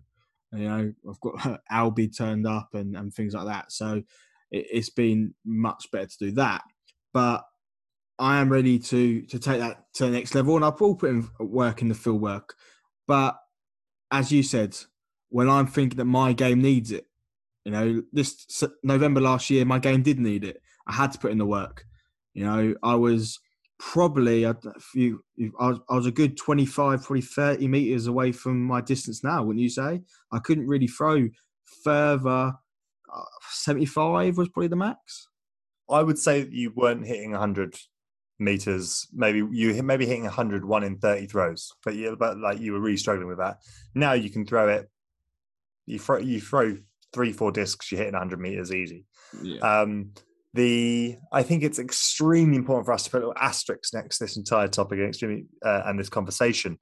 You 0.53 0.69
know, 0.69 0.93
I've 1.11 1.21
got 1.21 1.61
Albi 1.71 2.09
turned 2.09 2.47
up 2.47 2.71
and, 2.73 2.97
and 2.97 3.13
things 3.13 3.35
like 3.35 3.45
that. 3.47 3.71
So 3.73 4.03
it, 4.51 4.67
it's 4.73 4.89
been 4.89 5.35
much 5.45 5.91
better 5.93 6.07
to 6.07 6.19
do 6.19 6.31
that. 6.33 6.63
But 7.13 7.45
I 8.19 8.39
am 8.39 8.51
ready 8.51 8.79
to 8.79 9.23
to 9.23 9.39
take 9.39 9.61
that 9.61 9.85
to 9.95 10.07
the 10.07 10.11
next 10.11 10.35
level, 10.35 10.57
and 10.57 10.65
I 10.65 10.69
will 10.69 10.95
put 10.95 11.11
in 11.11 11.29
work 11.39 11.83
in 11.83 11.89
the 11.89 11.95
field 11.95 12.23
work. 12.23 12.55
But 13.07 13.37
as 14.11 14.33
you 14.33 14.43
said, 14.43 14.77
when 15.29 15.49
I'm 15.49 15.67
thinking 15.67 15.99
that 15.99 16.05
my 16.07 16.33
game 16.33 16.63
needs 16.63 16.93
it, 16.93 17.07
you 17.67 17.73
know, 17.73 18.01
this 18.13 18.63
November 18.85 19.21
last 19.21 19.51
year, 19.51 19.65
my 19.65 19.81
game 19.81 20.01
did 20.01 20.21
need 20.21 20.45
it. 20.45 20.63
I 20.87 20.93
had 20.93 21.11
to 21.11 21.19
put 21.19 21.33
in 21.33 21.39
the 21.39 21.47
work. 21.47 21.85
You 22.33 22.45
know, 22.45 22.75
I 22.81 22.95
was 22.95 23.41
probably 23.81 24.45
a 24.45 24.57
few, 24.79 25.25
I 25.59 25.71
was, 25.71 25.81
I 25.91 25.97
was 25.97 26.07
a 26.07 26.13
good 26.13 26.37
25, 26.37 27.03
probably 27.03 27.23
30 27.23 27.67
meters 27.67 28.07
away 28.07 28.31
from 28.31 28.63
my 28.63 28.81
distance 28.81 29.25
now, 29.25 29.43
wouldn't 29.43 29.65
you 29.65 29.69
say? 29.69 30.03
I 30.31 30.39
couldn't 30.39 30.69
really 30.69 30.87
throw 30.87 31.29
further. 31.83 32.53
Uh, 33.13 33.23
75 33.51 34.39
was 34.39 34.49
probably 34.49 34.69
the 34.69 34.77
max. 34.77 35.27
I 35.91 36.05
would 36.05 36.21
say 36.21 36.43
that 36.45 36.53
you 36.53 36.73
weren't 36.73 37.05
hitting 37.05 37.33
100 37.33 37.75
meters. 38.39 39.09
Maybe 39.13 39.43
you 39.51 39.83
maybe 39.83 40.07
hitting 40.07 40.23
100 40.23 40.65
one 40.65 40.85
in 40.85 40.99
30 40.99 41.27
throws, 41.27 41.73
but 41.85 41.97
you 41.97 42.15
but 42.17 42.39
like 42.39 42.61
you 42.61 42.75
were 42.75 42.81
really 42.81 42.97
struggling 42.97 43.27
with 43.27 43.39
that. 43.39 43.59
Now 43.93 44.13
you 44.13 44.31
can 44.31 44.47
throw 44.47 44.69
it. 44.69 44.89
You 45.85 45.99
throw 45.99 46.19
you 46.19 46.41
throw 46.41 46.77
three, 47.13 47.33
four 47.33 47.53
discs, 47.53 47.91
you're 47.91 47.99
hitting 47.99 48.15
100 48.15 48.41
meters 48.41 48.73
easy. 48.73 49.05
Yeah. 49.43 49.61
Um, 49.61 50.13
the 50.55 51.17
I 51.33 51.43
think 51.43 51.63
it's 51.63 51.79
extremely 51.79 52.57
important 52.57 52.87
for 52.87 52.93
us 52.93 53.05
to 53.05 53.11
put 53.11 53.19
little 53.19 53.35
asterisks 53.37 53.93
next 53.93 54.19
to 54.19 54.25
this 54.25 54.37
entire 54.37 54.69
topic 54.69 54.99
and 54.99 55.09
extremely 55.09 55.45
uh, 55.65 55.83
and 55.85 55.99
this 55.99 56.09
conversation. 56.09 56.79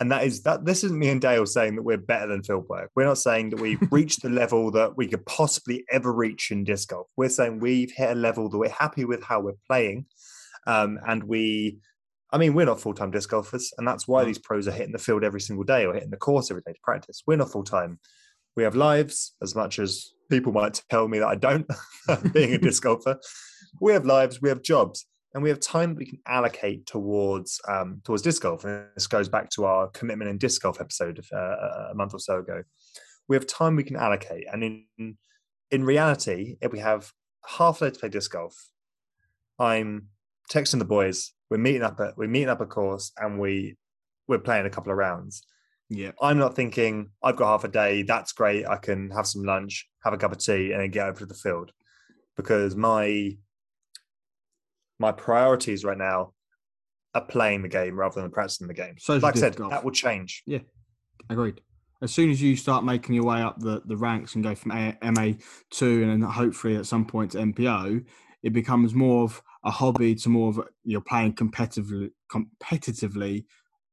And 0.00 0.10
that 0.10 0.24
is 0.24 0.42
that 0.42 0.64
this 0.64 0.82
isn't 0.82 0.98
me 0.98 1.08
and 1.08 1.20
Dale 1.20 1.46
saying 1.46 1.76
that 1.76 1.82
we're 1.82 1.96
better 1.96 2.26
than 2.26 2.42
Fieldwork. 2.42 2.88
We're 2.96 3.04
not 3.04 3.18
saying 3.18 3.50
that 3.50 3.60
we've 3.60 3.80
reached 3.92 4.22
the 4.22 4.30
level 4.30 4.72
that 4.72 4.96
we 4.96 5.06
could 5.06 5.24
possibly 5.26 5.84
ever 5.90 6.12
reach 6.12 6.50
in 6.50 6.64
disc 6.64 6.88
golf. 6.88 7.06
We're 7.16 7.28
saying 7.28 7.60
we've 7.60 7.92
hit 7.92 8.10
a 8.10 8.14
level 8.14 8.48
that 8.48 8.58
we're 8.58 8.68
happy 8.68 9.04
with 9.04 9.22
how 9.22 9.40
we're 9.40 9.52
playing. 9.68 10.06
Um, 10.66 10.98
and 11.06 11.22
we 11.22 11.78
I 12.32 12.38
mean, 12.38 12.54
we're 12.54 12.66
not 12.66 12.80
full 12.80 12.94
time 12.94 13.12
disc 13.12 13.30
golfers, 13.30 13.72
and 13.78 13.86
that's 13.86 14.08
why 14.08 14.24
these 14.24 14.38
pros 14.38 14.66
are 14.66 14.72
hitting 14.72 14.92
the 14.92 14.98
field 14.98 15.22
every 15.22 15.40
single 15.40 15.64
day 15.64 15.86
or 15.86 15.94
hitting 15.94 16.10
the 16.10 16.16
course 16.16 16.50
every 16.50 16.62
day 16.66 16.72
to 16.72 16.80
practice. 16.82 17.22
We're 17.24 17.36
not 17.36 17.52
full 17.52 17.62
time 17.62 18.00
we 18.56 18.62
have 18.62 18.76
lives 18.76 19.34
as 19.42 19.54
much 19.54 19.78
as 19.78 20.12
people 20.30 20.52
might 20.52 20.82
tell 20.90 21.08
me 21.08 21.18
that 21.18 21.28
I 21.28 21.34
don't, 21.34 21.66
being 22.32 22.54
a 22.54 22.58
disc 22.58 22.82
golfer. 22.82 23.18
We 23.80 23.92
have 23.92 24.06
lives, 24.06 24.40
we 24.40 24.48
have 24.48 24.62
jobs. 24.62 25.06
and 25.34 25.42
we 25.42 25.48
have 25.48 25.60
time 25.60 25.90
that 25.90 25.98
we 25.98 26.06
can 26.06 26.20
allocate 26.26 26.86
towards 26.86 27.60
um, 27.68 28.00
towards 28.04 28.22
disc 28.22 28.42
golf. 28.42 28.64
And 28.64 28.86
this 28.94 29.06
goes 29.06 29.28
back 29.28 29.50
to 29.50 29.64
our 29.64 29.88
commitment 29.88 30.30
in 30.30 30.38
disc 30.38 30.62
golf 30.62 30.80
episode 30.80 31.20
uh, 31.32 31.90
a 31.90 31.94
month 31.94 32.14
or 32.14 32.20
so 32.20 32.38
ago. 32.38 32.62
We 33.28 33.36
have 33.36 33.46
time 33.46 33.74
we 33.74 33.84
can 33.84 33.96
allocate, 33.96 34.44
and 34.52 34.62
in 34.62 35.16
in 35.70 35.84
reality, 35.84 36.56
if 36.60 36.72
we 36.72 36.78
have 36.78 37.12
half 37.46 37.82
a 37.82 37.86
day 37.86 37.94
to 37.94 38.00
play 38.00 38.08
disc 38.08 38.30
golf, 38.30 38.54
I'm 39.58 40.08
texting 40.50 40.78
the 40.78 40.84
boys. 40.84 41.32
We're 41.50 41.58
meeting 41.58 41.82
up 41.82 41.98
at 42.00 42.16
we're 42.16 42.28
meeting 42.28 42.48
up 42.48 42.60
a 42.60 42.66
course, 42.66 43.12
and 43.18 43.40
we 43.40 43.76
we're 44.28 44.38
playing 44.38 44.66
a 44.66 44.70
couple 44.70 44.92
of 44.92 44.98
rounds. 44.98 45.42
Yeah. 45.90 46.12
I'm 46.20 46.38
not 46.38 46.56
thinking 46.56 47.10
I've 47.22 47.36
got 47.36 47.48
half 47.48 47.64
a 47.64 47.68
day. 47.68 48.02
That's 48.02 48.32
great. 48.32 48.66
I 48.66 48.76
can 48.76 49.10
have 49.10 49.26
some 49.26 49.44
lunch, 49.44 49.88
have 50.02 50.12
a 50.12 50.16
cup 50.16 50.32
of 50.32 50.38
tea, 50.38 50.72
and 50.72 50.80
then 50.80 50.90
get 50.90 51.06
over 51.06 51.20
to 51.20 51.26
the 51.26 51.34
field 51.34 51.72
because 52.36 52.74
my 52.74 53.36
my 54.98 55.12
priorities 55.12 55.84
right 55.84 55.98
now 55.98 56.32
are 57.14 57.24
playing 57.24 57.62
the 57.62 57.68
game 57.68 57.98
rather 57.98 58.20
than 58.20 58.30
practicing 58.30 58.66
the 58.66 58.74
game. 58.74 58.94
So 58.98 59.16
like 59.16 59.36
I 59.36 59.40
said, 59.40 59.56
golf. 59.56 59.70
that 59.70 59.84
will 59.84 59.92
change. 59.92 60.42
Yeah, 60.46 60.60
agreed. 61.28 61.60
As 62.02 62.12
soon 62.12 62.30
as 62.30 62.42
you 62.42 62.56
start 62.56 62.84
making 62.84 63.14
your 63.14 63.24
way 63.24 63.40
up 63.40 63.58
the, 63.60 63.82
the 63.86 63.96
ranks 63.96 64.34
and 64.34 64.44
go 64.44 64.54
from 64.54 64.72
MA 65.02 65.32
two 65.70 66.02
and 66.02 66.10
then 66.10 66.20
hopefully 66.22 66.76
at 66.76 66.86
some 66.86 67.06
point 67.06 67.32
to 67.32 67.38
MPO, 67.38 68.04
it 68.42 68.52
becomes 68.52 68.94
more 68.94 69.24
of 69.24 69.42
a 69.64 69.70
hobby 69.70 70.14
to 70.16 70.28
more 70.28 70.50
of 70.50 70.60
you're 70.84 71.00
playing 71.00 71.34
competitively 71.34 72.10
competitively 72.30 73.44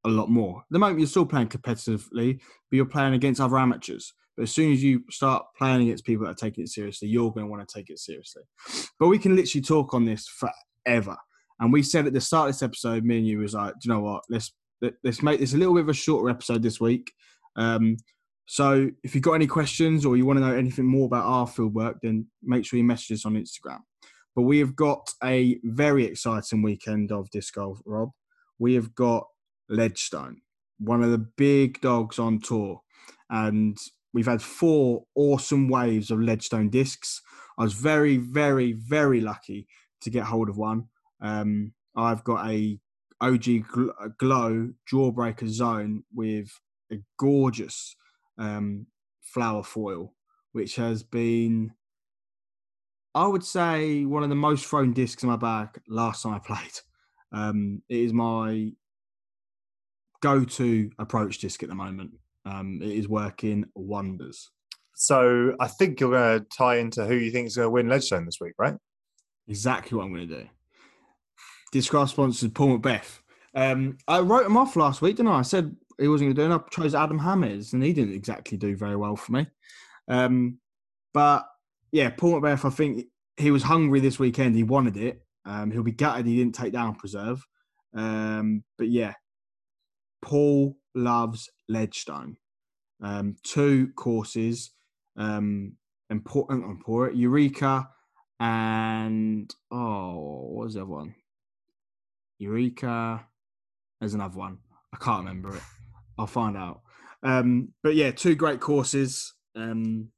a 0.05 0.09
lot 0.09 0.29
more. 0.29 0.59
At 0.59 0.65
the 0.71 0.79
moment, 0.79 0.99
you're 0.99 1.07
still 1.07 1.25
playing 1.25 1.49
competitively, 1.49 2.37
but 2.37 2.75
you're 2.75 2.85
playing 2.85 3.13
against 3.13 3.41
other 3.41 3.57
amateurs. 3.57 4.13
But 4.35 4.43
as 4.43 4.51
soon 4.51 4.71
as 4.71 4.83
you 4.83 5.03
start 5.09 5.45
playing 5.57 5.83
against 5.83 6.05
people 6.05 6.25
that 6.25 6.31
are 6.31 6.35
taking 6.35 6.63
it 6.63 6.69
seriously, 6.69 7.09
you're 7.09 7.31
going 7.31 7.45
to 7.45 7.51
want 7.51 7.67
to 7.67 7.73
take 7.73 7.89
it 7.89 7.99
seriously. 7.99 8.43
But 8.99 9.07
we 9.07 9.19
can 9.19 9.35
literally 9.35 9.61
talk 9.61 9.93
on 9.93 10.05
this 10.05 10.27
forever. 10.27 11.17
And 11.59 11.71
we 11.71 11.83
said 11.83 12.07
at 12.07 12.13
the 12.13 12.21
start 12.21 12.49
of 12.49 12.55
this 12.55 12.63
episode, 12.63 13.03
me 13.03 13.17
and 13.17 13.27
you 13.27 13.39
was 13.39 13.53
like, 13.53 13.73
do 13.73 13.79
you 13.83 13.93
know 13.93 13.99
what? 13.99 14.23
Let's 14.29 14.51
let's 15.03 15.21
make 15.21 15.39
this 15.39 15.53
a 15.53 15.57
little 15.57 15.75
bit 15.75 15.83
of 15.83 15.89
a 15.89 15.93
shorter 15.93 16.29
episode 16.29 16.63
this 16.63 16.79
week. 16.79 17.11
Um, 17.55 17.97
so 18.47 18.89
if 19.03 19.13
you've 19.13 19.23
got 19.23 19.33
any 19.33 19.47
questions 19.47 20.05
or 20.05 20.17
you 20.17 20.25
want 20.25 20.39
to 20.39 20.45
know 20.45 20.55
anything 20.55 20.85
more 20.85 21.05
about 21.05 21.25
our 21.25 21.45
field 21.45 21.75
work, 21.75 21.97
then 22.01 22.25
make 22.41 22.65
sure 22.65 22.77
you 22.77 22.83
message 22.83 23.11
us 23.11 23.25
on 23.25 23.35
Instagram. 23.35 23.79
But 24.35 24.43
we 24.43 24.59
have 24.59 24.75
got 24.75 25.09
a 25.23 25.59
very 25.63 26.05
exciting 26.05 26.61
weekend 26.63 27.11
of 27.11 27.29
disc 27.29 27.53
golf, 27.53 27.79
Rob. 27.85 28.09
We 28.59 28.73
have 28.73 28.95
got 28.95 29.27
Ledgestone, 29.71 30.41
one 30.79 31.03
of 31.03 31.11
the 31.11 31.17
big 31.17 31.81
dogs 31.81 32.19
on 32.19 32.39
tour. 32.39 32.81
And 33.29 33.77
we've 34.13 34.27
had 34.27 34.41
four 34.41 35.05
awesome 35.15 35.69
waves 35.69 36.11
of 36.11 36.21
Ledgestone 36.21 36.69
discs. 36.69 37.21
I 37.57 37.63
was 37.63 37.73
very, 37.73 38.17
very, 38.17 38.73
very 38.73 39.21
lucky 39.21 39.67
to 40.01 40.09
get 40.09 40.25
hold 40.25 40.49
of 40.49 40.57
one. 40.57 40.89
Um, 41.21 41.73
I've 41.95 42.23
got 42.23 42.49
a 42.49 42.79
OG 43.21 44.17
Glow 44.17 44.73
Jawbreaker 44.91 45.47
Zone 45.47 46.03
with 46.13 46.49
a 46.91 46.97
gorgeous 47.17 47.95
um, 48.37 48.87
flower 49.21 49.63
foil, 49.63 50.13
which 50.51 50.75
has 50.75 51.03
been, 51.03 51.71
I 53.13 53.27
would 53.27 53.43
say, 53.43 54.05
one 54.05 54.23
of 54.23 54.29
the 54.29 54.35
most 54.35 54.65
thrown 54.65 54.93
discs 54.93 55.23
in 55.23 55.29
my 55.29 55.35
bag 55.35 55.79
last 55.87 56.23
time 56.23 56.33
I 56.33 56.39
played. 56.45 56.79
Um, 57.31 57.81
it 57.87 57.97
is 57.97 58.13
my 58.13 58.71
go-to 60.21 60.91
approach 60.99 61.39
disc 61.39 61.61
at 61.63 61.69
the 61.69 61.75
moment. 61.75 62.11
Um, 62.45 62.79
it 62.81 62.91
is 62.91 63.07
working 63.07 63.65
wonders. 63.75 64.49
So 64.95 65.55
I 65.59 65.67
think 65.67 65.99
you're 65.99 66.11
going 66.11 66.39
to 66.39 66.45
tie 66.55 66.77
into 66.77 67.05
who 67.05 67.15
you 67.15 67.31
think 67.31 67.47
is 67.47 67.55
going 67.55 67.67
to 67.67 67.71
win 67.71 67.89
Ledgestone 67.89 68.25
this 68.25 68.39
week, 68.39 68.53
right? 68.57 68.75
Exactly 69.47 69.97
what 69.97 70.05
I'm 70.05 70.13
going 70.13 70.27
to 70.27 70.43
do. 70.43 70.49
Discraft 71.73 72.09
sponsors 72.09 72.51
Paul 72.51 72.77
McBeth. 72.77 73.19
Um, 73.55 73.97
I 74.07 74.19
wrote 74.19 74.45
him 74.45 74.57
off 74.57 74.75
last 74.75 75.01
week, 75.01 75.17
didn't 75.17 75.31
I? 75.31 75.39
I 75.39 75.43
said 75.43 75.75
he 75.99 76.07
wasn't 76.07 76.35
going 76.35 76.49
to 76.49 76.55
do 76.55 76.63
it. 76.63 76.65
I 76.67 76.69
chose 76.75 76.95
Adam 76.95 77.19
Hammes, 77.19 77.73
and 77.73 77.83
he 77.83 77.93
didn't 77.93 78.13
exactly 78.13 78.57
do 78.57 78.75
very 78.75 78.95
well 78.95 79.15
for 79.15 79.31
me. 79.31 79.47
Um, 80.07 80.59
but 81.13 81.45
yeah, 81.91 82.09
Paul 82.09 82.39
McBeth, 82.39 82.65
I 82.65 82.69
think 82.69 83.07
he 83.37 83.51
was 83.51 83.63
hungry 83.63 83.99
this 83.99 84.19
weekend. 84.19 84.55
He 84.55 84.63
wanted 84.63 84.97
it. 84.97 85.21
Um, 85.45 85.71
he'll 85.71 85.83
be 85.83 85.91
gutted 85.91 86.25
he 86.25 86.37
didn't 86.37 86.55
take 86.55 86.73
down 86.73 86.95
Preserve. 86.95 87.45
Um, 87.93 88.63
but 88.77 88.87
yeah, 88.87 89.13
Paul 90.21 90.77
loves 90.95 91.49
Ledgestone. 91.67 92.37
Um, 93.03 93.35
two 93.43 93.91
courses, 93.95 94.71
um, 95.17 95.73
important, 96.09 96.63
important, 96.63 97.17
Eureka 97.17 97.89
and 98.39 99.53
oh, 99.71 100.49
what 100.49 100.65
was 100.65 100.73
the 100.73 100.81
other 100.81 100.89
one? 100.89 101.13
Eureka. 102.39 103.25
There's 103.99 104.15
another 104.15 104.37
one. 104.37 104.57
I 104.91 104.97
can't 104.97 105.19
remember 105.19 105.55
it. 105.55 105.61
I'll 106.17 106.25
find 106.25 106.57
out. 106.57 106.81
Um, 107.21 107.73
but 107.83 107.93
yeah, 107.93 108.09
two 108.09 108.33
great 108.33 108.59
courses. 108.59 109.35
Um, 109.55 110.09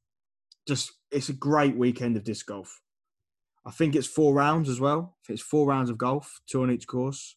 just 0.65 0.93
it's 1.11 1.27
a 1.27 1.33
great 1.33 1.75
weekend 1.75 2.15
of 2.15 2.23
disc 2.23 2.45
golf. 2.45 2.79
I 3.65 3.71
think 3.71 3.93
it's 3.93 4.07
four 4.07 4.33
rounds 4.33 4.69
as 4.69 4.79
well. 4.79 5.17
It's 5.27 5.41
four 5.41 5.67
rounds 5.67 5.89
of 5.89 5.97
golf, 5.97 6.39
two 6.47 6.63
on 6.63 6.71
each 6.71 6.87
course. 6.87 7.35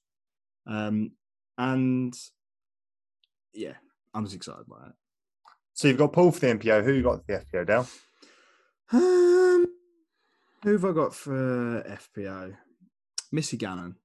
Um, 0.68 1.12
and 1.58 2.14
yeah, 3.56 3.74
I'm 4.14 4.24
just 4.24 4.36
excited 4.36 4.66
by 4.66 4.86
it. 4.86 4.92
So 5.74 5.88
you've 5.88 5.98
got 5.98 6.12
Paul 6.12 6.32
for 6.32 6.40
the 6.40 6.54
MPO. 6.54 6.84
Who 6.84 6.92
you 6.92 7.02
got 7.02 7.24
for 7.26 7.32
the 7.32 7.44
FPO, 7.44 7.66
Dale? 7.66 7.88
Um, 8.92 9.66
who 10.62 10.72
have 10.72 10.84
I 10.84 10.92
got 10.92 11.14
for 11.14 11.82
FPO? 11.82 12.56
Missy 13.32 13.56
Gannon. 13.56 13.96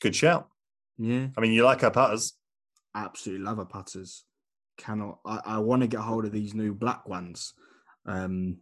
Good 0.00 0.16
shout. 0.16 0.48
Yeah. 0.96 1.28
I 1.36 1.40
mean, 1.40 1.52
you 1.52 1.64
like 1.64 1.82
her 1.82 1.90
putters. 1.90 2.34
Absolutely 2.94 3.44
love 3.44 3.58
her 3.58 3.64
putters. 3.64 4.24
Cannot. 4.78 5.18
I, 5.26 5.40
I 5.44 5.58
want 5.58 5.82
to 5.82 5.88
get 5.88 6.00
hold 6.00 6.24
of 6.24 6.32
these 6.32 6.54
new 6.54 6.72
black 6.72 7.08
ones, 7.08 7.52
um, 8.06 8.58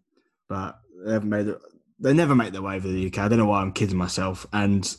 but 0.48 0.78
they 1.04 1.12
haven't 1.12 1.28
made 1.28 1.48
it. 1.48 1.58
They 1.98 2.12
never 2.12 2.34
make 2.34 2.52
their 2.52 2.62
way 2.62 2.76
over 2.76 2.88
the 2.88 3.06
UK. 3.06 3.18
I 3.18 3.28
don't 3.28 3.38
know 3.38 3.46
why 3.46 3.60
I'm 3.60 3.72
kidding 3.72 3.96
myself. 3.96 4.46
And 4.52 4.96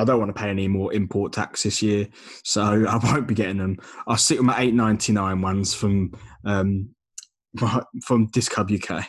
I 0.00 0.04
don't 0.04 0.18
want 0.18 0.34
to 0.34 0.40
pay 0.40 0.48
any 0.48 0.68
more 0.68 0.92
import 0.92 1.32
tax 1.32 1.62
this 1.62 1.82
year, 1.82 2.08
so 2.42 2.62
I 2.62 2.96
won't 2.96 3.26
be 3.26 3.34
getting 3.34 3.58
them. 3.58 3.78
I'll 4.06 4.16
stick 4.16 4.38
with 4.38 4.46
my 4.46 4.58
eight 4.58 4.74
ninety 4.74 5.12
nine 5.12 5.40
ones 5.40 5.74
from 5.74 6.12
um, 6.44 6.94
from 8.02 8.26
Disc 8.26 8.52
Hub 8.54 8.70
UK. 8.70 9.06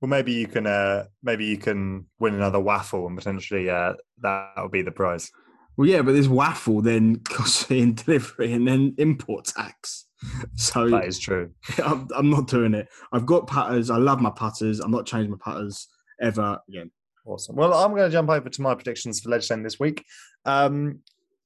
Well, 0.00 0.08
maybe 0.08 0.32
you 0.32 0.46
can 0.46 0.66
uh, 0.66 1.04
maybe 1.22 1.44
you 1.44 1.58
can 1.58 2.06
win 2.18 2.34
another 2.34 2.60
waffle 2.60 3.06
and 3.06 3.16
potentially 3.16 3.68
uh, 3.70 3.94
that 4.22 4.52
will 4.56 4.68
be 4.68 4.82
the 4.82 4.90
prize. 4.90 5.30
Well, 5.76 5.88
yeah, 5.88 6.02
but 6.02 6.12
this 6.12 6.28
waffle 6.28 6.82
then 6.82 7.20
costs 7.20 7.68
me 7.70 7.80
in 7.80 7.94
delivery 7.94 8.52
and 8.52 8.66
then 8.66 8.94
import 8.98 9.46
tax. 9.46 10.06
So 10.54 10.90
that 10.90 11.06
is 11.06 11.18
true. 11.18 11.52
I'm, 11.84 12.06
I'm 12.14 12.28
not 12.28 12.48
doing 12.48 12.74
it. 12.74 12.88
I've 13.12 13.24
got 13.24 13.46
putters. 13.46 13.88
I 13.88 13.96
love 13.96 14.20
my 14.20 14.30
putters. 14.30 14.80
I'm 14.80 14.90
not 14.90 15.06
changing 15.06 15.30
my 15.30 15.38
putters 15.40 15.88
ever 16.20 16.58
again. 16.68 16.90
Awesome. 17.26 17.56
Well, 17.56 17.74
I'm 17.74 17.90
going 17.90 18.08
to 18.08 18.10
jump 18.10 18.30
over 18.30 18.48
to 18.48 18.62
my 18.62 18.74
predictions 18.74 19.20
for 19.20 19.30
Ledgestone 19.30 19.62
this 19.62 19.78
week. 19.78 20.04
Um, 20.44 21.00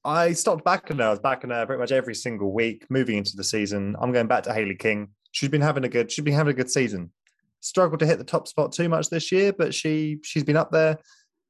I 0.05 0.33
stopped 0.33 0.63
her. 0.65 0.73
I 0.73 1.09
was 1.09 1.19
her 1.23 1.65
pretty 1.65 1.79
much 1.79 1.91
every 1.91 2.15
single 2.15 2.53
week 2.53 2.85
moving 2.89 3.17
into 3.17 3.35
the 3.35 3.43
season. 3.43 3.95
I'm 3.99 4.11
going 4.11 4.27
back 4.27 4.43
to 4.43 4.53
Hailey 4.53 4.75
King. 4.75 5.09
She's 5.31 5.49
been 5.49 5.61
having 5.61 5.83
a 5.83 5.89
good. 5.89 6.11
She's 6.11 6.23
been 6.23 6.33
having 6.33 6.51
a 6.51 6.55
good 6.55 6.69
season. 6.69 7.11
Struggled 7.59 7.99
to 7.99 8.05
hit 8.05 8.19
the 8.19 8.23
top 8.23 8.47
spot 8.47 8.71
too 8.71 8.87
much 8.87 9.09
this 9.09 9.31
year, 9.31 9.51
but 9.51 9.73
she 9.73 10.19
she's 10.23 10.43
been 10.43 10.57
up 10.57 10.71
there. 10.71 10.99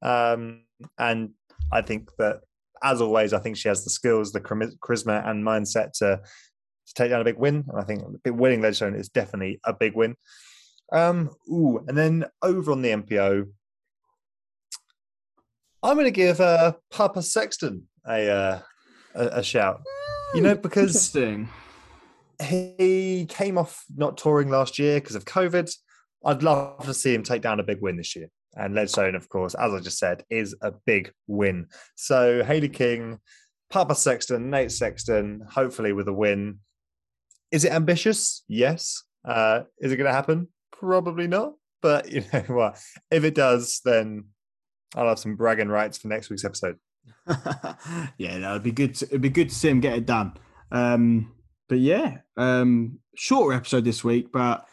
Um, 0.01 0.63
and 0.97 1.31
I 1.71 1.81
think 1.81 2.09
that, 2.17 2.41
as 2.81 3.01
always, 3.01 3.33
I 3.33 3.39
think 3.39 3.57
she 3.57 3.67
has 3.67 3.83
the 3.83 3.89
skills, 3.89 4.31
the 4.31 4.39
charisma, 4.39 5.27
and 5.27 5.45
mindset 5.45 5.91
to 5.99 6.21
to 6.88 6.93
take 6.93 7.09
down 7.09 7.21
a 7.21 7.25
big 7.25 7.38
win. 7.38 7.65
And 7.67 7.79
I 7.79 7.83
think 7.83 8.03
winning 8.25 8.61
Ledgestone 8.61 8.95
is 8.95 9.09
definitely 9.09 9.59
a 9.65 9.73
big 9.73 9.95
win. 9.95 10.15
Um, 10.93 11.31
ooh, 11.49 11.83
and 11.88 11.97
then 11.97 12.25
over 12.41 12.71
on 12.71 12.81
the 12.81 12.89
MPO, 12.89 13.47
I'm 15.86 15.95
going 15.95 16.06
to 16.06 16.12
give 16.12 16.41
uh, 16.41 16.74
Papa 16.89 17.21
Sexton 17.21 17.84
a, 18.08 18.28
uh, 18.28 18.60
a, 19.13 19.26
a 19.28 19.43
shout. 19.43 19.82
You 20.34 20.41
know, 20.41 20.56
because 20.56 21.15
he 22.41 23.28
came 23.30 23.58
off 23.60 23.86
not 23.95 24.17
touring 24.17 24.50
last 24.50 24.80
year 24.80 25.00
because 25.00 25.15
of 25.15 25.26
COVID. 25.26 25.71
I'd 26.26 26.41
love 26.41 26.84
to 26.86 26.93
see 26.93 27.13
him 27.13 27.21
take 27.21 27.43
down 27.43 27.60
a 27.60 27.63
big 27.63 27.82
win 27.82 27.98
this 27.98 28.15
year. 28.15 28.30
And 28.56 28.74
Ledgestone, 28.74 29.13
of 29.13 29.30
course, 29.30 29.54
as 29.54 29.74
I 29.74 29.80
just 29.80 30.00
said, 30.00 30.24
is 30.32 30.56
a 30.62 30.71
big 30.88 31.12
win. 31.28 31.67
So 31.95 32.43
Hailey 32.43 32.69
King, 32.69 33.19
Papa 33.69 33.93
Sexton, 33.93 34.50
Nate 34.50 34.71
Sexton, 34.71 35.41
hopefully 35.48 35.93
with 35.93 36.08
a 36.08 36.13
win. 36.13 36.60
Is 37.52 37.63
it 37.63 37.71
ambitious? 37.71 38.43
Yes. 38.48 39.04
Uh, 39.24 39.62
is 39.80 39.91
it 39.91 39.98
going 39.98 40.08
to 40.08 40.13
happen? 40.13 40.48
Probably 40.71 41.28
not. 41.28 41.54
But 41.84 42.12
you 42.12 42.24
know 42.34 42.43
what? 42.48 42.82
If 43.12 43.24
it 43.24 43.36
does, 43.36 43.82
then 43.86 44.26
I'll 44.95 45.08
have 45.08 45.19
some 45.19 45.36
bragging 45.36 45.69
rights 45.69 45.98
for 45.98 46.08
next 46.08 46.30
week's 46.30 46.45
episode. 46.45 46.78
yeah, 48.17 48.39
that 48.39 48.54
would 48.54 48.63
be 48.63 48.71
good. 48.71 48.95
To, 48.95 49.06
it'd 49.06 49.21
be 49.21 49.30
good 49.30 49.50
to 49.50 49.56
see 49.56 49.69
him 49.69 49.80
get 49.80 49.98
it 49.98 50.06
done. 50.06 50.34
Um, 50.71 51.34
but 51.67 51.80
yeah, 51.80 52.19
um, 52.38 53.00
shorter 53.15 53.56
episode 53.56 53.86
this 53.86 54.04
week, 54.04 54.32
but 54.32 54.65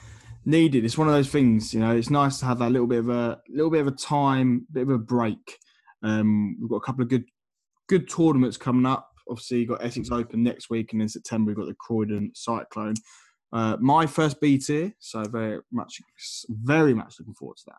needed. 0.44 0.84
It's 0.84 0.98
one 0.98 1.08
of 1.08 1.14
those 1.14 1.28
things, 1.28 1.72
you 1.72 1.80
know. 1.80 1.94
It's 1.94 2.10
nice 2.10 2.38
to 2.40 2.46
have 2.46 2.58
that 2.58 2.70
little 2.70 2.86
bit 2.86 3.00
of 3.00 3.08
a 3.08 3.40
little 3.48 3.70
bit 3.70 3.80
of 3.80 3.86
a 3.86 3.92
time, 3.92 4.66
bit 4.72 4.82
of 4.82 4.90
a 4.90 4.98
break. 4.98 5.58
Um, 6.02 6.56
we've 6.60 6.70
got 6.70 6.76
a 6.76 6.80
couple 6.80 7.02
of 7.02 7.08
good 7.08 7.24
good 7.88 8.08
tournaments 8.08 8.56
coming 8.56 8.86
up. 8.86 9.08
Obviously, 9.28 9.60
you 9.60 9.66
got 9.66 9.84
Essex 9.84 10.10
Open 10.10 10.42
next 10.42 10.70
week, 10.70 10.92
and 10.92 11.00
in 11.00 11.08
September 11.08 11.50
we've 11.50 11.56
got 11.56 11.66
the 11.66 11.74
Croydon 11.74 12.32
Cyclone. 12.34 12.94
Uh, 13.52 13.76
my 13.80 14.06
first 14.06 14.40
B 14.40 14.58
tier, 14.58 14.94
so 14.98 15.24
very 15.24 15.60
much, 15.70 16.00
very 16.48 16.94
much 16.94 17.16
looking 17.18 17.34
forward 17.34 17.58
to 17.58 17.64
that. 17.66 17.76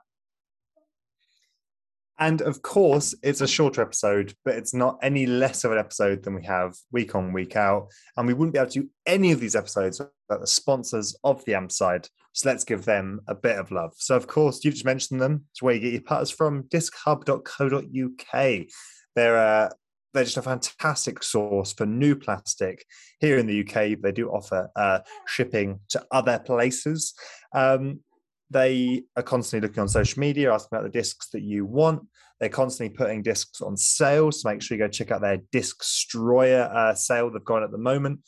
And 2.20 2.42
of 2.42 2.62
course, 2.62 3.16
it's 3.24 3.42
a 3.42 3.48
shorter 3.48 3.82
episode, 3.82 4.36
but 4.46 4.56
it's 4.56 4.74
not 4.74 5.00
any 5.02 5.26
less 5.26 5.64
of 5.64 5.72
an 5.72 5.80
episode 5.80 6.24
than 6.24 6.36
we 6.36 6.46
have 6.46 6.76
week 6.92 7.16
on, 7.16 7.34
week 7.34 7.56
out. 7.56 7.88
And 8.18 8.28
we 8.28 8.34
wouldn't 8.34 8.54
be 8.54 8.60
able 8.60 8.72
to 8.72 8.82
do 8.82 8.90
any 9.06 9.32
of 9.32 9.40
these 9.40 9.56
episodes 9.56 10.00
without 10.00 10.42
the 10.42 10.48
sponsors 10.48 11.16
of 11.24 11.44
the 11.46 11.56
Am 11.56 11.70
Side. 11.70 12.08
So 12.34 12.50
let's 12.50 12.64
give 12.64 12.86
them 12.86 13.22
a 13.28 13.36
bit 13.36 13.58
of 13.58 13.72
love. 13.72 13.94
So, 13.98 14.16
of 14.16 14.28
course, 14.28 14.64
you've 14.64 14.76
just 14.76 14.86
mentioned 14.86 15.22
them. 15.22 15.46
It's 15.52 15.62
where 15.62 15.74
you 15.74 15.80
get 15.80 15.94
your 15.94 16.02
putters 16.02 16.32
from 16.32 16.64
dischub.co.uk. 16.64 18.68
They're 19.16 19.38
uh, 19.38 19.70
they're 20.14 20.24
just 20.24 20.38
a 20.38 20.44
fantastic 20.44 21.24
source 21.24 21.74
for 21.74 21.86
new 21.86 22.16
plastic 22.16 22.86
here 23.20 23.38
in 23.38 23.48
the 23.48 23.62
UK. 23.62 24.00
They 24.02 24.12
do 24.12 24.30
offer 24.30 24.70
uh, 24.76 25.00
shipping 25.26 25.80
to 25.90 26.06
other 26.12 26.40
places. 26.40 27.14
Um, 27.54 28.02
they 28.50 29.04
are 29.16 29.24
constantly 29.24 29.68
looking 29.68 29.82
on 29.82 29.88
social 29.88 30.20
media, 30.20 30.54
asking 30.54 30.70
about 30.78 30.84
the 30.84 30.98
discs 30.98 31.30
that 31.30 31.42
you 31.42 31.66
want. 31.66 32.02
They're 32.40 32.50
constantly 32.50 32.96
putting 32.96 33.22
discs 33.22 33.62
on 33.62 33.78
sale, 33.78 34.32
so 34.32 34.50
make 34.50 34.62
sure 34.62 34.78
you 34.78 34.84
go 34.84 34.90
check 34.90 35.12
out 35.12 35.22
their 35.22 35.40
disc 35.52 35.80
destroyer 35.80 36.70
uh, 36.74 36.94
sale 36.94 37.32
they've 37.32 37.44
got 37.44 37.64
at 37.64 37.72
the 37.72 37.78
moment. 37.78 38.20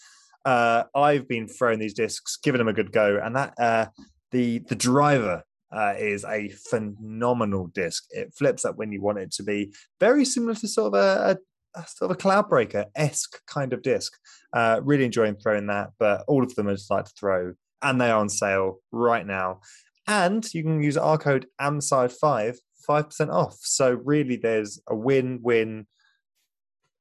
Uh, 0.45 0.83
I've 0.95 1.27
been 1.27 1.47
throwing 1.47 1.79
these 1.79 1.93
discs, 1.93 2.37
giving 2.37 2.59
them 2.59 2.67
a 2.67 2.73
good 2.73 2.91
go, 2.91 3.19
and 3.21 3.35
that 3.35 3.53
uh, 3.59 3.87
the 4.31 4.59
the 4.59 4.75
driver 4.75 5.43
uh, 5.75 5.93
is 5.97 6.23
a 6.23 6.49
phenomenal 6.69 7.67
disc. 7.67 8.05
It 8.11 8.33
flips 8.37 8.63
up 8.63 8.77
when 8.77 8.91
you 8.91 9.01
want 9.01 9.19
it 9.19 9.31
to 9.33 9.43
be, 9.43 9.73
very 9.99 10.23
similar 10.23 10.55
to 10.55 10.67
sort 10.67 10.93
of 10.93 10.99
a, 10.99 11.31
a, 11.75 11.79
a 11.79 11.87
sort 11.87 12.11
of 12.11 12.17
a 12.17 12.19
Cloudbreaker 12.19 12.85
esque 12.95 13.41
kind 13.47 13.73
of 13.73 13.81
disc. 13.81 14.13
Uh, 14.53 14.79
really 14.83 15.05
enjoying 15.05 15.35
throwing 15.35 15.67
that, 15.67 15.89
but 15.99 16.23
all 16.27 16.43
of 16.43 16.55
them 16.55 16.67
I 16.67 16.73
just 16.73 16.91
like 16.91 17.05
to 17.05 17.13
throw, 17.19 17.53
and 17.81 17.99
they 17.99 18.09
are 18.09 18.19
on 18.19 18.29
sale 18.29 18.77
right 18.91 19.25
now. 19.25 19.59
And 20.07 20.47
you 20.53 20.63
can 20.63 20.81
use 20.81 20.97
our 20.97 21.17
code 21.17 21.47
AMSIDE5, 21.59 22.57
5% 22.87 23.33
off. 23.33 23.57
So 23.61 23.93
really 23.93 24.35
there's 24.35 24.79
a 24.87 24.95
win-win 24.95 25.87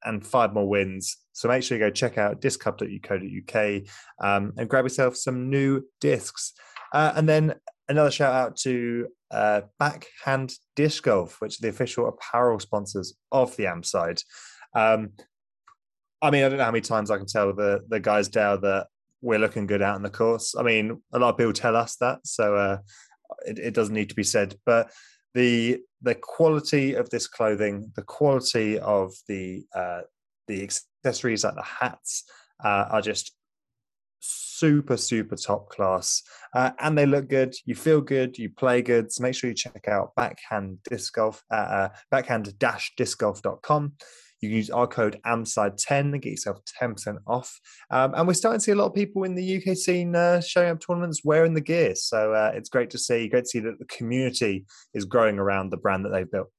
and 0.03 0.25
five 0.25 0.53
more 0.53 0.67
wins. 0.67 1.17
So 1.33 1.47
make 1.49 1.63
sure 1.63 1.77
you 1.77 1.83
go 1.83 1.89
check 1.89 2.17
out 2.17 2.41
dischub.co.uk 2.41 3.81
um, 4.23 4.53
and 4.57 4.69
grab 4.69 4.85
yourself 4.85 5.15
some 5.15 5.49
new 5.49 5.83
discs. 5.99 6.53
Uh, 6.93 7.13
and 7.15 7.27
then 7.27 7.55
another 7.89 8.11
shout 8.11 8.33
out 8.33 8.55
to 8.57 9.07
uh, 9.31 9.61
Backhand 9.79 10.53
Disc 10.75 11.03
Golf, 11.03 11.41
which 11.41 11.59
are 11.59 11.61
the 11.61 11.69
official 11.69 12.07
apparel 12.07 12.59
sponsors 12.59 13.15
of 13.31 13.55
the 13.57 13.67
Am 13.67 13.83
Side. 13.83 14.21
Um, 14.75 15.11
I 16.21 16.31
mean, 16.31 16.43
I 16.43 16.49
don't 16.49 16.57
know 16.57 16.63
how 16.63 16.71
many 16.71 16.81
times 16.81 17.11
I 17.11 17.17
can 17.17 17.25
tell 17.25 17.53
the 17.53 17.81
the 17.87 17.99
guys 17.99 18.29
down 18.29 18.61
that 18.61 18.87
we're 19.21 19.39
looking 19.39 19.67
good 19.67 19.81
out 19.81 19.95
in 19.95 20.03
the 20.03 20.09
course. 20.09 20.55
I 20.57 20.63
mean, 20.63 21.01
a 21.13 21.19
lot 21.19 21.29
of 21.29 21.37
people 21.37 21.53
tell 21.53 21.75
us 21.75 21.95
that, 21.97 22.19
so 22.25 22.55
uh, 22.55 22.77
it, 23.45 23.59
it 23.59 23.73
doesn't 23.73 23.95
need 23.95 24.09
to 24.09 24.15
be 24.15 24.23
said. 24.23 24.55
But 24.65 24.91
the 25.33 25.79
the 26.01 26.15
quality 26.15 26.93
of 26.93 27.09
this 27.09 27.27
clothing, 27.27 27.91
the 27.95 28.03
quality 28.03 28.79
of 28.79 29.13
the 29.27 29.65
uh, 29.73 30.01
the 30.47 30.63
accessories 30.63 31.43
like 31.43 31.55
the 31.55 31.63
hats 31.63 32.23
uh, 32.63 32.85
are 32.91 33.01
just 33.01 33.35
super 34.19 34.95
super 34.97 35.35
top 35.35 35.69
class 35.69 36.23
uh, 36.55 36.71
and 36.79 36.97
they 36.97 37.05
look 37.05 37.27
good 37.27 37.53
you 37.65 37.75
feel 37.75 37.99
good 37.99 38.37
you 38.37 38.49
play 38.49 38.81
good 38.81 39.11
so 39.11 39.21
make 39.21 39.35
sure 39.35 39.49
you 39.49 39.55
check 39.55 39.87
out 39.87 40.15
backhand 40.15 40.77
disc 40.89 41.13
golf 41.13 41.43
at 41.51 41.67
uh, 41.67 41.89
backhand 42.09 42.57
dash 42.57 42.93
disc 42.95 43.19
golf.com 43.19 43.91
you 44.45 44.55
use 44.55 44.69
our 44.69 44.87
code 44.87 45.19
AMSIDE10 45.25 45.99
and 46.13 46.21
get 46.21 46.31
yourself 46.31 46.59
10% 46.81 47.17
off. 47.27 47.59
Um, 47.91 48.13
and 48.15 48.27
we're 48.27 48.33
starting 48.33 48.59
to 48.59 48.63
see 48.63 48.71
a 48.71 48.75
lot 48.75 48.87
of 48.87 48.93
people 48.93 49.23
in 49.23 49.35
the 49.35 49.57
UK 49.57 49.75
scene 49.75 50.15
uh, 50.15 50.41
showing 50.41 50.69
up 50.69 50.79
tournaments 50.79 51.21
wearing 51.23 51.53
the 51.53 51.61
gear. 51.61 51.95
So 51.95 52.33
uh, 52.33 52.51
it's 52.53 52.69
great 52.69 52.89
to 52.91 52.97
see, 52.97 53.27
great 53.27 53.45
to 53.45 53.49
see 53.49 53.59
that 53.59 53.79
the 53.79 53.85
community 53.85 54.65
is 54.93 55.05
growing 55.05 55.39
around 55.39 55.69
the 55.69 55.77
brand 55.77 56.05
that 56.05 56.09
they've 56.09 56.29
built. 56.29 56.49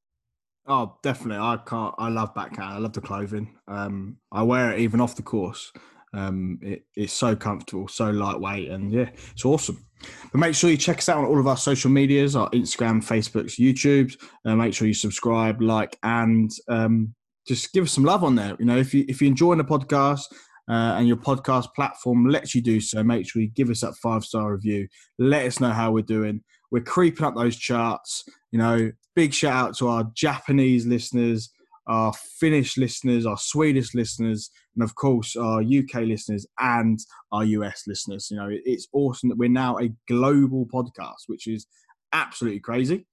Oh, 0.68 0.96
definitely. 1.02 1.38
I 1.38 1.58
can't. 1.64 1.94
I 1.96 2.08
love 2.08 2.34
backhand. 2.34 2.74
I 2.74 2.78
love 2.78 2.92
the 2.92 3.00
clothing. 3.00 3.56
Um, 3.68 4.16
I 4.32 4.42
wear 4.42 4.72
it 4.72 4.80
even 4.80 5.00
off 5.00 5.14
the 5.14 5.22
course. 5.22 5.72
Um, 6.12 6.58
it, 6.62 6.84
it's 6.96 7.12
so 7.12 7.36
comfortable, 7.36 7.88
so 7.88 8.10
lightweight, 8.10 8.70
and 8.70 8.90
yeah, 8.90 9.10
it's 9.30 9.44
awesome. 9.44 9.86
But 10.32 10.38
make 10.38 10.54
sure 10.54 10.70
you 10.70 10.76
check 10.76 10.98
us 10.98 11.08
out 11.08 11.18
on 11.18 11.24
all 11.26 11.38
of 11.38 11.46
our 11.46 11.56
social 11.56 11.90
medias, 11.90 12.34
our 12.34 12.50
Instagram, 12.50 13.04
Facebooks, 13.04 13.58
YouTubes. 13.58 14.16
Uh, 14.44 14.56
make 14.56 14.74
sure 14.74 14.88
you 14.88 14.94
subscribe, 14.94 15.60
like, 15.60 15.98
and 16.02 16.50
um, 16.68 17.14
just 17.46 17.72
give 17.72 17.84
us 17.84 17.92
some 17.92 18.04
love 18.04 18.24
on 18.24 18.34
there. 18.34 18.56
You 18.58 18.66
know, 18.66 18.76
if 18.76 18.92
you 18.92 19.04
if 19.08 19.20
you're 19.20 19.28
enjoying 19.28 19.58
the 19.58 19.64
podcast 19.64 20.24
uh, 20.68 20.96
and 20.96 21.06
your 21.06 21.16
podcast 21.16 21.74
platform 21.74 22.26
lets 22.26 22.54
you 22.54 22.60
do 22.60 22.80
so, 22.80 23.02
make 23.02 23.28
sure 23.28 23.42
you 23.42 23.48
give 23.48 23.70
us 23.70 23.80
that 23.80 23.96
five 23.96 24.24
star 24.24 24.52
review. 24.52 24.88
Let 25.18 25.46
us 25.46 25.60
know 25.60 25.70
how 25.70 25.92
we're 25.92 26.02
doing. 26.02 26.42
We're 26.70 26.82
creeping 26.82 27.24
up 27.24 27.34
those 27.36 27.56
charts. 27.56 28.24
You 28.50 28.58
know, 28.58 28.92
big 29.14 29.32
shout 29.32 29.68
out 29.68 29.76
to 29.78 29.88
our 29.88 30.10
Japanese 30.14 30.86
listeners, 30.86 31.50
our 31.86 32.12
Finnish 32.12 32.76
listeners, 32.76 33.26
our 33.26 33.38
Swedish 33.38 33.94
listeners, 33.94 34.50
and 34.74 34.82
of 34.82 34.94
course 34.94 35.36
our 35.36 35.60
UK 35.60 36.02
listeners 36.02 36.46
and 36.58 36.98
our 37.32 37.44
US 37.44 37.84
listeners. 37.86 38.28
You 38.30 38.38
know, 38.38 38.48
it's 38.50 38.88
awesome 38.92 39.28
that 39.28 39.38
we're 39.38 39.48
now 39.48 39.78
a 39.78 39.90
global 40.08 40.66
podcast, 40.66 41.28
which 41.28 41.46
is 41.46 41.66
absolutely 42.12 42.60
crazy. 42.60 43.06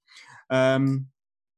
Um, 0.50 1.08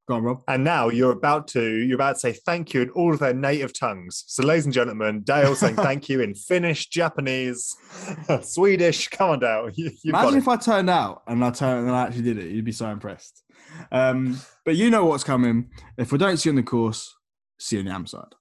Go 0.07 0.15
on, 0.15 0.23
Rob. 0.23 0.43
And 0.47 0.63
now 0.63 0.89
you're 0.89 1.11
about 1.11 1.47
to 1.49 1.63
you're 1.63 1.95
about 1.95 2.13
to 2.13 2.19
say 2.19 2.33
thank 2.33 2.73
you 2.73 2.83
in 2.83 2.89
all 2.91 3.13
of 3.13 3.19
their 3.19 3.33
native 3.33 3.77
tongues. 3.77 4.23
So, 4.27 4.43
ladies 4.43 4.65
and 4.65 4.73
gentlemen, 4.73 5.21
Dale 5.21 5.55
saying 5.55 5.75
thank 5.77 6.09
you 6.09 6.21
in 6.21 6.35
Finnish, 6.35 6.87
Japanese, 6.87 7.75
Swedish. 8.41 9.07
Come 9.07 9.31
on, 9.31 9.39
Dale. 9.39 9.69
You, 9.75 9.91
Imagine 10.05 10.37
if 10.37 10.47
I 10.47 10.57
turned 10.57 10.89
out 10.89 11.23
and 11.27 11.43
I 11.43 11.49
turned 11.49 11.87
and 11.87 11.95
I 11.95 12.03
actually 12.03 12.21
did 12.23 12.37
it. 12.37 12.51
You'd 12.51 12.65
be 12.65 12.71
so 12.71 12.87
impressed. 12.89 13.43
Um, 13.91 14.39
but 14.63 14.75
you 14.75 14.89
know 14.89 15.05
what's 15.05 15.23
coming. 15.23 15.69
If 15.97 16.11
we 16.11 16.17
don't 16.17 16.37
see 16.37 16.49
you 16.49 16.51
on 16.51 16.55
the 16.55 16.63
course, 16.63 17.15
see 17.59 17.77
you 17.77 17.81
on 17.81 17.85
the 17.85 17.91
Am 17.91 18.05
Side. 18.05 18.35